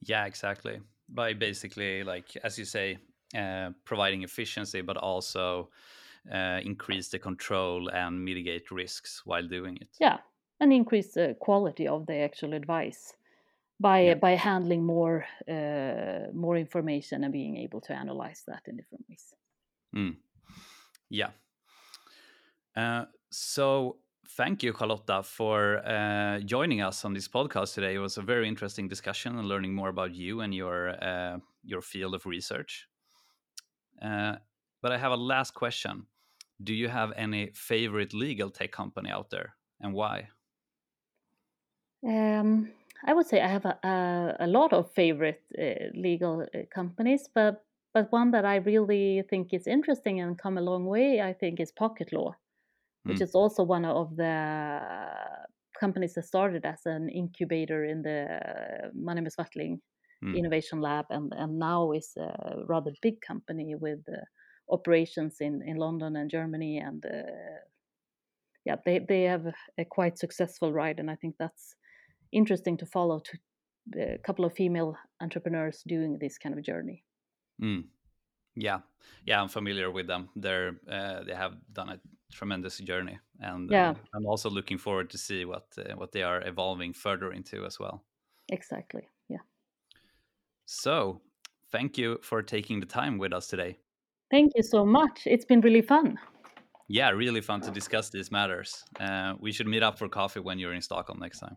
Yeah 0.00 0.26
exactly. 0.26 0.80
By 1.08 1.34
basically 1.34 2.02
like 2.02 2.36
as 2.42 2.58
you 2.58 2.64
say 2.64 2.98
uh, 3.36 3.70
providing 3.84 4.22
efficiency 4.22 4.80
but 4.80 4.96
also 4.96 5.70
uh, 6.32 6.60
increase 6.64 7.08
the 7.08 7.18
control 7.18 7.88
and 7.90 8.24
mitigate 8.24 8.70
risks 8.70 9.22
while 9.24 9.46
doing 9.46 9.78
it. 9.80 9.88
Yeah 10.00 10.18
and 10.60 10.72
increase 10.72 11.14
the 11.14 11.36
quality 11.40 11.86
of 11.86 12.06
the 12.06 12.16
actual 12.16 12.54
advice 12.54 13.14
by 13.78 14.00
yeah. 14.00 14.14
by 14.14 14.32
handling 14.32 14.84
more 14.84 15.24
uh, 15.48 16.32
more 16.32 16.56
information 16.56 17.24
and 17.24 17.32
being 17.32 17.56
able 17.56 17.80
to 17.82 17.92
analyze 17.92 18.42
that 18.46 18.62
in 18.66 18.76
different 18.76 19.04
ways. 19.08 19.34
Mm. 19.94 20.16
Yeah. 21.10 21.30
Uh, 22.76 23.04
so 23.30 23.96
thank 24.36 24.62
you, 24.62 24.74
Charlotta, 24.76 25.22
for 25.22 25.78
uh, 25.86 26.40
joining 26.40 26.80
us 26.80 27.04
on 27.04 27.14
this 27.14 27.28
podcast 27.28 27.74
today. 27.74 27.94
It 27.94 27.98
was 27.98 28.18
a 28.18 28.22
very 28.22 28.48
interesting 28.48 28.88
discussion 28.88 29.38
and 29.38 29.48
learning 29.48 29.74
more 29.74 29.88
about 29.88 30.14
you 30.14 30.40
and 30.40 30.54
your 30.54 30.90
uh, 31.02 31.38
your 31.64 31.82
field 31.82 32.14
of 32.14 32.26
research. 32.26 32.88
Uh, 34.02 34.36
but 34.82 34.92
I 34.92 34.98
have 34.98 35.12
a 35.12 35.16
last 35.16 35.54
question. 35.54 36.06
Do 36.62 36.74
you 36.74 36.88
have 36.88 37.12
any 37.16 37.50
favorite 37.54 38.14
legal 38.14 38.50
tech 38.50 38.72
company 38.72 39.10
out 39.10 39.30
there, 39.30 39.54
and 39.80 39.92
why? 39.92 40.28
Um, 42.06 42.70
I 43.04 43.12
would 43.12 43.26
say 43.26 43.40
I 43.40 43.48
have 43.48 43.64
a, 43.64 43.78
a, 43.84 44.36
a 44.40 44.46
lot 44.46 44.72
of 44.72 44.92
favorite 44.92 45.42
uh, 45.58 45.90
legal 45.94 46.42
uh, 46.42 46.58
companies, 46.74 47.28
but 47.34 47.62
but 47.94 48.12
one 48.12 48.30
that 48.32 48.44
I 48.44 48.56
really 48.56 49.22
think 49.30 49.54
is 49.54 49.66
interesting 49.66 50.20
and 50.20 50.36
come 50.38 50.58
a 50.58 50.60
long 50.60 50.84
way, 50.84 51.22
I 51.22 51.32
think, 51.32 51.60
is 51.60 51.72
Pocket 51.72 52.12
Law, 52.12 52.32
mm. 53.06 53.10
which 53.10 53.22
is 53.22 53.34
also 53.34 53.62
one 53.62 53.86
of 53.86 54.14
the 54.16 54.80
companies 55.80 56.12
that 56.14 56.26
started 56.26 56.66
as 56.66 56.84
an 56.84 57.08
incubator 57.08 57.84
in 57.84 58.02
the 58.02 58.90
Mannheimer 58.94 59.30
Swartling 59.34 59.80
mm. 60.22 60.36
Innovation 60.36 60.80
Lab, 60.80 61.06
and 61.10 61.32
and 61.36 61.58
now 61.58 61.92
is 61.92 62.12
a 62.18 62.64
rather 62.66 62.92
big 63.02 63.20
company 63.20 63.74
with 63.74 64.00
uh, 64.08 64.20
operations 64.68 65.36
in 65.40 65.62
in 65.62 65.76
London 65.76 66.16
and 66.16 66.30
Germany, 66.30 66.78
and 66.78 67.04
uh, 67.06 67.22
yeah, 68.64 68.76
they 68.84 68.98
they 68.98 69.22
have 69.22 69.46
a 69.78 69.84
quite 69.84 70.18
successful 70.18 70.72
ride, 70.72 71.00
and 71.00 71.10
I 71.10 71.16
think 71.16 71.36
that's 71.38 71.76
interesting 72.32 72.76
to 72.78 72.86
follow 72.86 73.20
to 73.20 73.38
a 74.14 74.18
couple 74.18 74.44
of 74.44 74.52
female 74.52 74.96
entrepreneurs 75.20 75.82
doing 75.86 76.18
this 76.18 76.38
kind 76.38 76.58
of 76.58 76.64
journey. 76.64 77.04
Mm. 77.62 77.84
Yeah, 78.56 78.80
yeah, 79.26 79.40
I'm 79.42 79.48
familiar 79.48 79.90
with 79.90 80.06
them. 80.06 80.30
They're 80.34 80.80
uh, 80.90 81.24
they 81.24 81.34
have 81.34 81.56
done 81.72 81.90
a 81.90 82.00
tremendous 82.32 82.78
journey, 82.78 83.18
and 83.40 83.70
Yeah. 83.70 83.90
uh, 83.90 83.94
I'm 84.14 84.26
also 84.26 84.50
looking 84.50 84.78
forward 84.78 85.10
to 85.10 85.18
see 85.18 85.44
what 85.44 85.66
uh, 85.78 85.94
what 85.96 86.12
they 86.12 86.22
are 86.22 86.42
evolving 86.48 86.94
further 86.94 87.32
into 87.32 87.66
as 87.66 87.78
well. 87.78 88.04
Exactly. 88.48 89.08
Yeah. 89.28 89.42
So, 90.64 91.20
thank 91.70 91.98
you 91.98 92.18
for 92.22 92.42
taking 92.42 92.80
the 92.80 92.86
time 92.86 93.18
with 93.18 93.32
us 93.32 93.46
today. 93.48 93.78
Thank 94.30 94.52
you 94.56 94.62
so 94.62 94.84
much. 94.84 95.26
It's 95.26 95.44
been 95.44 95.60
really 95.60 95.82
fun. 95.82 96.18
Yeah, 96.88 97.10
really 97.10 97.40
fun 97.40 97.60
to 97.62 97.70
discuss 97.70 98.10
these 98.10 98.30
matters. 98.30 98.84
Uh, 99.00 99.34
we 99.40 99.52
should 99.52 99.66
meet 99.66 99.82
up 99.82 99.98
for 99.98 100.08
coffee 100.08 100.40
when 100.40 100.58
you're 100.58 100.74
in 100.74 100.82
Stockholm 100.82 101.18
next 101.18 101.40
time. 101.40 101.56